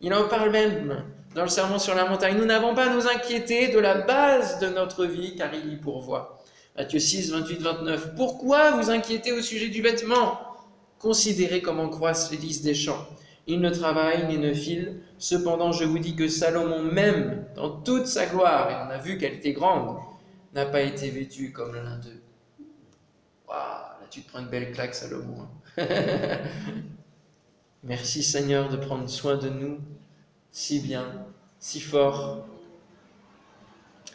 Il 0.00 0.12
en 0.14 0.26
parle 0.26 0.50
même 0.50 1.04
dans 1.34 1.42
le 1.42 1.48
serment 1.48 1.78
sur 1.78 1.94
la 1.94 2.08
montagne. 2.08 2.36
Nous 2.38 2.46
n'avons 2.46 2.74
pas 2.74 2.90
à 2.90 2.94
nous 2.94 3.06
inquiéter 3.06 3.68
de 3.68 3.78
la 3.78 3.94
base 4.00 4.58
de 4.58 4.68
notre 4.68 5.04
vie, 5.04 5.36
car 5.36 5.50
il 5.52 5.72
y 5.72 5.76
pourvoit. 5.76 6.42
Matthieu 6.76 6.98
6, 6.98 7.30
28, 7.32 7.60
29. 7.60 8.14
Pourquoi 8.16 8.72
vous 8.72 8.90
inquiétez 8.90 9.32
au 9.32 9.42
sujet 9.42 9.68
du 9.68 9.82
vêtement? 9.82 10.40
Considérez 10.98 11.60
comment 11.60 11.88
croissent 11.88 12.30
les 12.30 12.38
lys 12.38 12.62
des 12.62 12.74
champs. 12.74 13.06
Il 13.46 13.60
ne 13.60 13.70
travaille 13.70 14.26
ni 14.28 14.38
ne 14.38 14.54
file. 14.54 15.00
Cependant, 15.18 15.72
je 15.72 15.84
vous 15.84 15.98
dis 15.98 16.16
que 16.16 16.28
Salomon 16.28 16.82
même, 16.82 17.44
dans 17.54 17.70
toute 17.70 18.06
sa 18.06 18.26
gloire, 18.26 18.70
et 18.70 18.74
on 18.86 18.90
a 18.90 18.98
vu 18.98 19.18
qu'elle 19.18 19.34
était 19.34 19.52
grande, 19.52 19.98
n'a 20.52 20.66
pas 20.66 20.82
été 20.82 21.10
vêtu 21.10 21.52
comme 21.52 21.74
l'un 21.74 21.98
d'eux. 21.98 22.22
Waouh, 23.48 23.56
là 23.58 24.06
tu 24.10 24.22
te 24.22 24.28
prends 24.28 24.40
une 24.40 24.48
belle 24.48 24.72
claque, 24.72 24.94
Salomon. 24.94 25.48
Hein. 25.78 25.86
Merci 27.84 28.22
Seigneur 28.22 28.68
de 28.68 28.76
prendre 28.76 29.08
soin 29.08 29.36
de 29.36 29.48
nous 29.48 29.78
si 30.52 30.80
bien, 30.80 31.26
si 31.58 31.80
fort, 31.80 32.46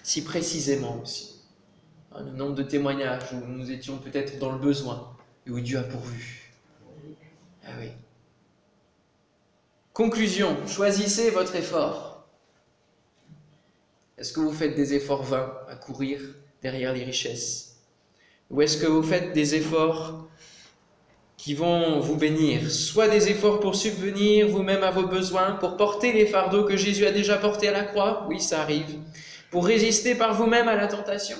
si 0.04 0.23
précisément 0.23 1.02
aussi. 1.02 1.41
Hein, 2.13 2.23
le 2.23 2.32
nombre 2.32 2.56
de 2.56 2.63
témoignages 2.63 3.34
où 3.34 3.45
nous 3.45 3.71
étions 3.71 3.97
peut-être 3.97 4.39
dans 4.39 4.52
le 4.52 4.60
besoin 4.60 5.15
et 5.45 5.50
où 5.50 5.60
Dieu 5.60 5.80
a 5.80 5.84
pourvu. 5.84 6.54
Ah 7.65 7.71
oui. 7.80 7.89
Conclusion, 9.93 10.56
choisissez 10.67 11.32
votre 11.32 11.56
effort. 11.56 12.07
Est-ce 14.18 14.34
que 14.34 14.40
vous 14.40 14.52
faites 14.54 14.74
des 14.76 14.96
efforts 14.96 15.24
vains 15.24 15.54
à 15.70 15.76
courir 15.76 16.20
derrière 16.64 16.92
les 16.92 17.04
richesses? 17.04 17.76
Ou 18.50 18.62
est-ce 18.62 18.78
que 18.78 18.88
vous 18.88 19.04
faites 19.04 19.34
des 19.34 19.54
efforts 19.54 20.28
qui 21.38 21.54
vont 21.54 22.00
vous 22.00 22.16
bénir? 22.16 22.72
Soit 22.72 23.10
des 23.10 23.30
efforts 23.30 23.60
pour 23.60 23.76
subvenir 23.76 24.48
vous-même 24.48 24.82
à 24.82 24.90
vos 24.90 25.06
besoins, 25.06 25.52
pour 25.52 25.78
porter 25.78 26.14
les 26.14 26.26
fardeaux 26.26 26.64
que 26.64 26.78
Jésus 26.78 27.06
a 27.06 27.12
déjà 27.12 27.38
portés 27.38 27.68
à 27.68 27.74
la 27.74 27.84
croix? 27.84 28.26
Oui, 28.28 28.42
ça 28.42 28.62
arrive. 28.62 29.00
Pour 29.52 29.68
résister 29.68 30.16
par 30.16 30.34
vous-même 30.34 30.68
à 30.68 30.76
la 30.76 30.88
tentation? 30.88 31.38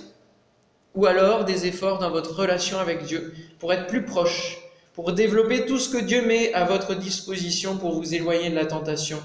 Ou 0.94 1.08
alors 1.08 1.46
des 1.46 1.66
efforts 1.66 1.98
dans 1.98 2.12
votre 2.12 2.36
relation 2.36 2.78
avec 2.78 3.04
Dieu, 3.06 3.34
pour 3.60 3.74
être 3.74 3.88
plus 3.88 4.06
proche 4.06 4.60
pour 4.94 5.14
développer 5.14 5.68
tout 5.68 5.78
ce 5.78 5.90
que 5.90 6.00
Dieu 6.00 6.26
met 6.26 6.52
à 6.54 6.64
votre 6.66 6.96
disposition 6.96 7.78
pour 7.78 7.94
vous 7.94 8.16
éloigner 8.16 8.50
de 8.50 8.56
la 8.56 8.66
tentation? 8.66 9.22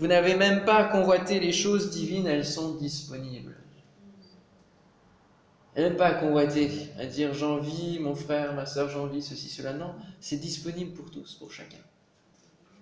Vous 0.00 0.06
n'avez 0.06 0.34
même 0.34 0.64
pas 0.64 0.76
à 0.76 0.84
convoiter 0.84 1.40
les 1.40 1.52
choses 1.52 1.90
divines, 1.90 2.26
elles 2.26 2.46
sont 2.46 2.76
disponibles. 2.76 3.54
Même 5.76 5.96
pas 5.96 6.06
à 6.06 6.14
convoiter, 6.14 6.70
à 6.98 7.04
dire 7.04 7.34
j'envie 7.34 7.98
mon 7.98 8.14
frère, 8.14 8.54
ma 8.54 8.64
soeur, 8.64 8.88
j'envie 8.88 9.20
ceci, 9.20 9.50
cela. 9.50 9.74
Non, 9.74 9.94
c'est 10.18 10.38
disponible 10.38 10.94
pour 10.94 11.10
tous, 11.10 11.34
pour 11.34 11.52
chacun. 11.52 11.76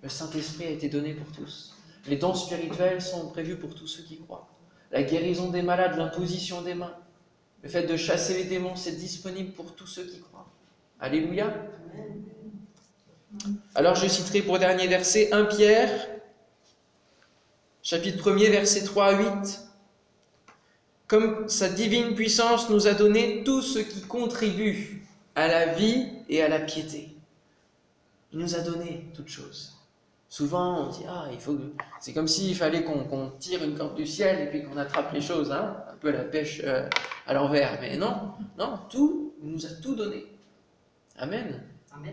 Le 0.00 0.09
Saint-Esprit 0.09 0.66
a 0.66 0.70
été 0.70 0.88
donné 0.88 1.12
pour 1.12 1.26
tous. 1.33 1.74
Les 2.07 2.18
dons 2.18 2.35
spirituels 2.35 3.02
sont 3.02 3.31
prévus 3.31 3.57
pour 3.57 3.74
tous 3.74 3.88
ceux 3.88 4.04
qui 4.04 4.18
croient. 4.18 4.48
La 4.92 5.02
guérison 5.02 5.50
des 5.50 5.62
malades, 5.62 5.98
l'imposition 5.98 6.62
des 6.62 6.74
mains, 6.74 6.94
le 7.64 7.68
fait 7.68 7.83
de 7.83 7.96
chasser 7.96 8.35
les 8.35 8.44
démons, 8.44 8.76
c'est 8.76 8.96
disponible 8.96 9.50
pour 9.54 9.74
tous 9.74 9.88
ceux 9.88 10.04
qui 10.04 10.20
croient. 10.20 10.48
Alléluia. 11.00 11.52
Alors 13.74 13.96
je 13.96 14.07
citerai 14.07 14.40
pour 14.40 14.61
dernier 14.61 14.87
verset 14.87 15.33
1 15.33 15.46
Pierre, 15.46 15.90
chapitre 17.83 18.31
1er, 18.31 18.51
verset 18.51 18.85
3 18.85 19.05
à 19.07 19.41
8. 19.43 19.61
Comme 21.07 21.49
sa 21.49 21.69
divine 21.69 22.14
puissance 22.14 22.69
nous 22.69 22.87
a 22.87 22.93
donné 22.93 23.43
tout 23.45 23.62
ce 23.62 23.79
qui 23.79 24.03
contribue 24.03 25.07
à 25.35 25.49
la 25.49 25.73
vie 25.73 26.07
et 26.29 26.43
à 26.43 26.49
la 26.49 26.59
piété. 26.61 27.09
Il 28.33 28.41
nous 28.41 28.55
a 28.55 28.61
donné 28.61 29.07
toutes 29.14 29.29
choses. 29.29 29.75
Souvent, 30.29 30.87
on 30.87 30.91
dit 30.91 31.05
Ah, 31.09 31.27
il 31.33 31.41
faut. 31.41 31.57
C'est 32.01 32.12
comme 32.12 32.29
s'il 32.29 32.55
fallait 32.55 32.85
qu'on 32.85 33.33
tire 33.38 33.64
une 33.64 33.77
corde 33.77 33.95
du 33.95 34.07
ciel 34.07 34.41
et 34.41 34.51
puis 34.51 34.62
qu'on 34.62 34.77
attrape 34.77 35.12
les 35.14 35.23
choses, 35.23 35.51
hein 35.51 35.77
un 35.91 35.97
peu 35.97 36.11
la 36.11 36.25
pêche 36.25 36.61
euh, 36.64 36.88
à 37.27 37.33
l'envers. 37.33 37.79
Mais 37.81 37.97
non, 37.97 38.33
non, 38.59 38.79
tout, 38.91 39.33
il 39.43 39.51
nous 39.51 39.67
a 39.67 39.71
tout 39.83 39.95
donné. 39.95 40.27
Amen. 41.17 41.62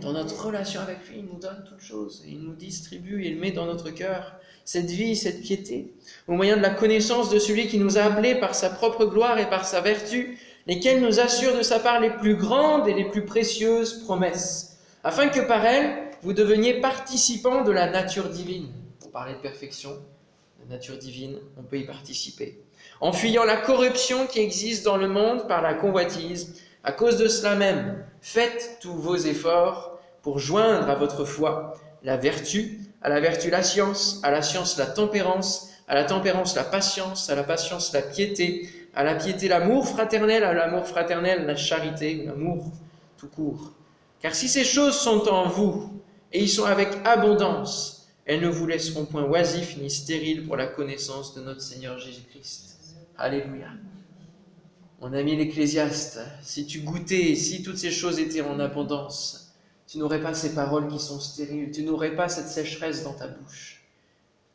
Dans 0.01 0.13
notre 0.13 0.45
relation 0.45 0.81
avec 0.81 1.07
lui, 1.07 1.19
il 1.19 1.25
nous 1.25 1.39
donne 1.39 1.63
toutes 1.67 1.81
choses. 1.81 2.23
Il 2.27 2.41
nous 2.41 2.55
distribue, 2.55 3.25
il 3.25 3.37
met 3.37 3.51
dans 3.51 3.65
notre 3.65 3.91
cœur 3.91 4.35
cette 4.63 4.89
vie, 4.89 5.15
cette 5.15 5.41
piété, 5.41 5.93
au 6.27 6.33
moyen 6.33 6.57
de 6.57 6.61
la 6.61 6.71
connaissance 6.71 7.29
de 7.29 7.37
celui 7.37 7.67
qui 7.67 7.77
nous 7.77 7.97
a 7.97 8.01
appelés 8.01 8.35
par 8.35 8.55
sa 8.55 8.69
propre 8.69 9.05
gloire 9.05 9.37
et 9.37 9.49
par 9.49 9.65
sa 9.65 9.81
vertu, 9.81 10.39
lesquelles 10.65 11.01
nous 11.01 11.19
assurent 11.19 11.55
de 11.55 11.61
sa 11.61 11.79
part 11.79 11.99
les 11.99 12.09
plus 12.09 12.35
grandes 12.35 12.87
et 12.87 12.93
les 12.93 13.05
plus 13.05 13.25
précieuses 13.25 14.03
promesses, 14.03 14.79
afin 15.03 15.27
que 15.27 15.41
par 15.41 15.63
elles, 15.65 16.09
vous 16.23 16.33
deveniez 16.33 16.81
participants 16.81 17.63
de 17.63 17.71
la 17.71 17.89
nature 17.89 18.29
divine. 18.29 18.71
Pour 18.99 19.11
parler 19.11 19.33
de 19.33 19.39
perfection, 19.39 19.91
la 20.59 20.75
nature 20.75 20.97
divine, 20.97 21.37
on 21.57 21.63
peut 21.63 21.77
y 21.77 21.85
participer. 21.85 22.59
En 23.01 23.13
fuyant 23.13 23.43
la 23.43 23.57
corruption 23.57 24.25
qui 24.25 24.39
existe 24.39 24.83
dans 24.83 24.97
le 24.97 25.07
monde 25.07 25.47
par 25.47 25.61
la 25.61 25.75
convoitise, 25.75 26.59
à 26.85 26.91
cause 26.91 27.17
de 27.17 27.27
cela 27.27 27.55
même, 27.55 28.05
faites 28.21 28.77
tous 28.79 28.93
vos 28.93 29.15
efforts 29.15 29.99
pour 30.21 30.37
joindre 30.37 30.87
à 30.87 30.95
votre 30.95 31.25
foi 31.25 31.73
la 32.03 32.15
vertu, 32.15 32.79
à 33.01 33.09
la 33.09 33.19
vertu 33.19 33.49
la 33.49 33.63
science, 33.63 34.19
à 34.21 34.29
la 34.29 34.43
science 34.43 34.77
la 34.77 34.85
tempérance, 34.85 35.71
à 35.87 35.95
la 35.95 36.03
tempérance 36.03 36.55
la 36.55 36.63
patience, 36.63 37.29
à 37.31 37.35
la 37.35 37.43
patience 37.43 37.91
la 37.91 38.03
piété, 38.03 38.69
à 38.93 39.03
la 39.03 39.15
piété 39.15 39.47
l'amour 39.47 39.87
fraternel, 39.87 40.43
à 40.43 40.53
l'amour 40.53 40.85
fraternel 40.85 41.47
la 41.47 41.55
charité, 41.55 42.23
l'amour 42.23 42.71
tout 43.17 43.29
court. 43.29 43.71
Car 44.21 44.35
si 44.35 44.47
ces 44.47 44.63
choses 44.63 44.95
sont 44.95 45.27
en 45.27 45.49
vous, 45.49 45.91
et 46.31 46.43
y 46.43 46.47
sont 46.47 46.65
avec 46.65 46.89
abondance, 47.03 48.07
elles 48.25 48.41
ne 48.41 48.47
vous 48.47 48.67
laisseront 48.67 49.05
point 49.05 49.23
oisifs 49.23 49.77
ni 49.77 49.89
stériles 49.89 50.45
pour 50.45 50.55
la 50.55 50.67
connaissance 50.67 51.33
de 51.33 51.41
notre 51.41 51.61
Seigneur 51.61 51.97
Jésus-Christ. 51.97 52.77
Alléluia. 53.17 53.69
Mon 55.01 55.13
ami 55.13 55.35
l'Ecclésiaste, 55.35 56.19
si 56.41 56.65
tu 56.65 56.79
goûtais, 56.79 57.35
si 57.35 57.63
toutes 57.63 57.77
ces 57.77 57.91
choses 57.91 58.19
étaient 58.19 58.41
en 58.41 58.59
abondance, 58.59 59.53
tu 59.87 59.97
n'aurais 59.97 60.21
pas 60.21 60.33
ces 60.33 60.55
paroles 60.55 60.87
qui 60.87 60.99
sont 60.99 61.19
stériles, 61.19 61.71
tu 61.71 61.83
n'aurais 61.83 62.15
pas 62.15 62.29
cette 62.29 62.47
sécheresse 62.47 63.03
dans 63.03 63.13
ta 63.13 63.27
bouche. 63.27 63.83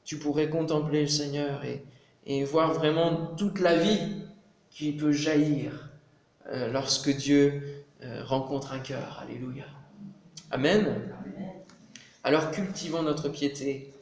Tu 0.05 0.19
pourrais 0.19 0.49
contempler 0.49 1.03
le 1.03 1.09
Seigneur 1.09 1.65
et, 1.65 1.85
et 2.27 2.43
voir 2.45 2.73
vraiment 2.73 3.35
toute 3.37 3.61
la 3.61 3.77
vie 3.77 4.01
qui 4.71 4.93
peut 4.93 5.13
jaillir 5.13 5.91
euh, 6.49 6.73
lorsque 6.73 7.15
Dieu 7.15 7.85
euh, 8.03 8.25
rencontre 8.25 8.73
un 8.73 8.79
cœur. 8.79 9.21
Alléluia. 9.23 9.65
Amen. 10.51 11.15
Alors 12.25 12.51
cultivons 12.51 13.03
notre 13.03 13.29
piété 13.29 13.93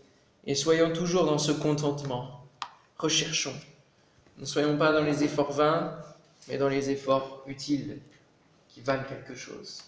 et 0.46 0.54
soyons 0.54 0.92
toujours 0.92 1.24
dans 1.26 1.38
ce 1.38 1.52
contentement. 1.52 2.44
Recherchons. 2.96 3.54
Ne 4.38 4.44
soyons 4.44 4.78
pas 4.78 4.92
dans 4.92 5.02
les 5.02 5.24
efforts 5.24 5.52
vains, 5.52 5.96
mais 6.48 6.56
dans 6.56 6.68
les 6.68 6.90
efforts 6.90 7.42
utiles 7.46 7.98
qui 8.68 8.80
valent 8.80 9.04
quelque 9.08 9.34
chose. 9.34 9.82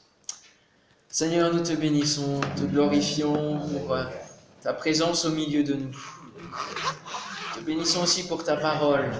Seigneur, 1.08 1.52
nous 1.52 1.62
te 1.62 1.72
bénissons, 1.72 2.40
te 2.56 2.62
glorifions 2.62 3.58
pour 3.58 3.94
euh, 3.94 4.04
ta 4.62 4.72
présence 4.72 5.24
au 5.24 5.30
milieu 5.30 5.64
de 5.64 5.74
nous. 5.74 5.96
Te 7.56 7.60
bénissons 7.60 8.02
aussi 8.02 8.26
pour 8.28 8.44
ta 8.44 8.56
parole 8.56 9.10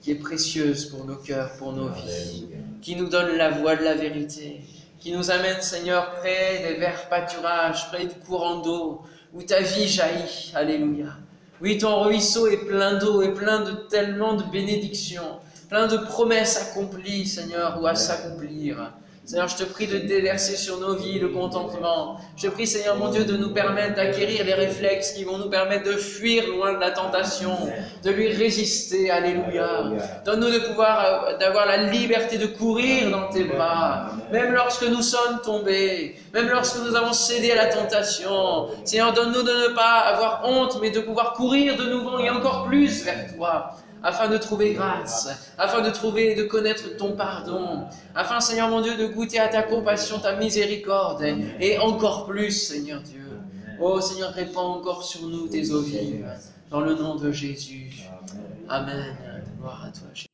qui 0.00 0.10
est 0.10 0.16
précieuse 0.16 0.86
pour 0.86 1.04
nos 1.04 1.16
cœurs, 1.16 1.56
pour 1.58 1.72
nos 1.72 1.88
vies, 1.90 2.48
qui 2.80 2.96
nous 2.96 3.08
donne 3.08 3.36
la 3.36 3.50
voie 3.50 3.76
de 3.76 3.84
la 3.84 3.94
vérité, 3.94 4.62
qui 4.98 5.12
nous 5.12 5.30
amène, 5.30 5.60
Seigneur, 5.62 6.14
près 6.16 6.58
des 6.66 6.74
verts 6.74 7.08
pâturages, 7.08 7.88
près 7.88 8.06
du 8.06 8.14
courant 8.26 8.60
d'eau, 8.60 9.02
où 9.32 9.42
ta 9.42 9.60
vie 9.60 9.86
jaillit. 9.86 10.50
Alléluia. 10.54 11.16
Oui, 11.60 11.78
ton 11.78 12.02
ruisseau 12.02 12.48
est 12.48 12.66
plein 12.66 12.98
d'eau 12.98 13.22
et 13.22 13.32
plein 13.32 13.60
de 13.60 13.72
tellement 13.88 14.34
de 14.34 14.42
bénédictions 14.42 15.38
plein 15.72 15.86
de 15.86 15.96
promesses 15.96 16.58
accomplies, 16.60 17.26
Seigneur, 17.26 17.78
ou 17.80 17.86
à 17.86 17.94
s'accomplir. 17.94 18.92
Seigneur, 19.24 19.48
je 19.48 19.56
te 19.56 19.62
prie 19.62 19.86
de 19.86 20.00
déverser 20.00 20.54
sur 20.54 20.78
nos 20.78 20.96
vies 20.96 21.18
le 21.18 21.28
contentement. 21.28 22.18
Je 22.36 22.46
te 22.46 22.52
prie, 22.52 22.66
Seigneur 22.66 22.98
mon 22.98 23.08
Dieu, 23.08 23.24
de 23.24 23.38
nous 23.38 23.54
permettre 23.54 23.94
d'acquérir 23.94 24.44
les 24.44 24.52
réflexes 24.52 25.12
qui 25.12 25.24
vont 25.24 25.38
nous 25.38 25.48
permettre 25.48 25.84
de 25.84 25.92
fuir 25.96 26.46
loin 26.46 26.74
de 26.74 26.78
la 26.78 26.90
tentation, 26.90 27.56
de 28.04 28.10
lui 28.10 28.28
résister. 28.28 29.10
Alléluia. 29.10 29.92
Donne-nous 30.26 30.50
de 30.50 30.58
pouvoir, 30.58 31.24
euh, 31.28 31.38
d'avoir 31.38 31.64
la 31.64 31.78
liberté 31.78 32.36
de 32.36 32.48
courir 32.48 33.10
dans 33.10 33.30
tes 33.30 33.44
bras, 33.44 34.10
même 34.30 34.52
lorsque 34.52 34.86
nous 34.86 35.00
sommes 35.00 35.40
tombés, 35.42 36.16
même 36.34 36.50
lorsque 36.50 36.84
nous 36.86 36.94
avons 36.94 37.14
cédé 37.14 37.50
à 37.50 37.56
la 37.56 37.66
tentation. 37.72 38.68
Seigneur, 38.84 39.14
donne-nous 39.14 39.42
de 39.42 39.68
ne 39.70 39.74
pas 39.74 40.00
avoir 40.00 40.42
honte, 40.44 40.78
mais 40.82 40.90
de 40.90 41.00
pouvoir 41.00 41.32
courir 41.32 41.78
de 41.78 41.84
nouveau 41.84 42.18
et 42.18 42.28
encore 42.28 42.66
plus 42.66 43.04
vers 43.04 43.34
toi 43.34 43.74
afin 44.02 44.28
de 44.28 44.36
trouver 44.36 44.74
grâce, 44.74 45.28
afin 45.58 45.80
de 45.82 45.90
trouver 45.90 46.32
et 46.32 46.34
de 46.34 46.44
connaître 46.44 46.96
ton 46.96 47.12
pardon, 47.12 47.84
afin, 48.14 48.40
Seigneur 48.40 48.68
mon 48.68 48.80
Dieu, 48.80 48.96
de 48.96 49.06
goûter 49.06 49.38
à 49.38 49.48
ta 49.48 49.62
compassion, 49.62 50.18
ta 50.18 50.36
miséricorde, 50.36 51.24
et 51.60 51.78
encore 51.78 52.26
plus, 52.26 52.50
Seigneur 52.50 53.00
Dieu. 53.00 53.22
Oh 53.80 54.00
Seigneur, 54.00 54.32
répands 54.32 54.76
encore 54.76 55.02
sur 55.02 55.22
nous 55.28 55.48
tes 55.48 55.70
eaux 55.70 55.82
vives, 55.82 56.26
dans 56.70 56.80
le 56.80 56.94
nom 56.94 57.16
de 57.16 57.32
Jésus. 57.32 57.90
Amen. 58.68 59.16
Gloire 59.58 59.86
à 59.86 59.90
toi, 59.90 60.08
Jésus. 60.14 60.28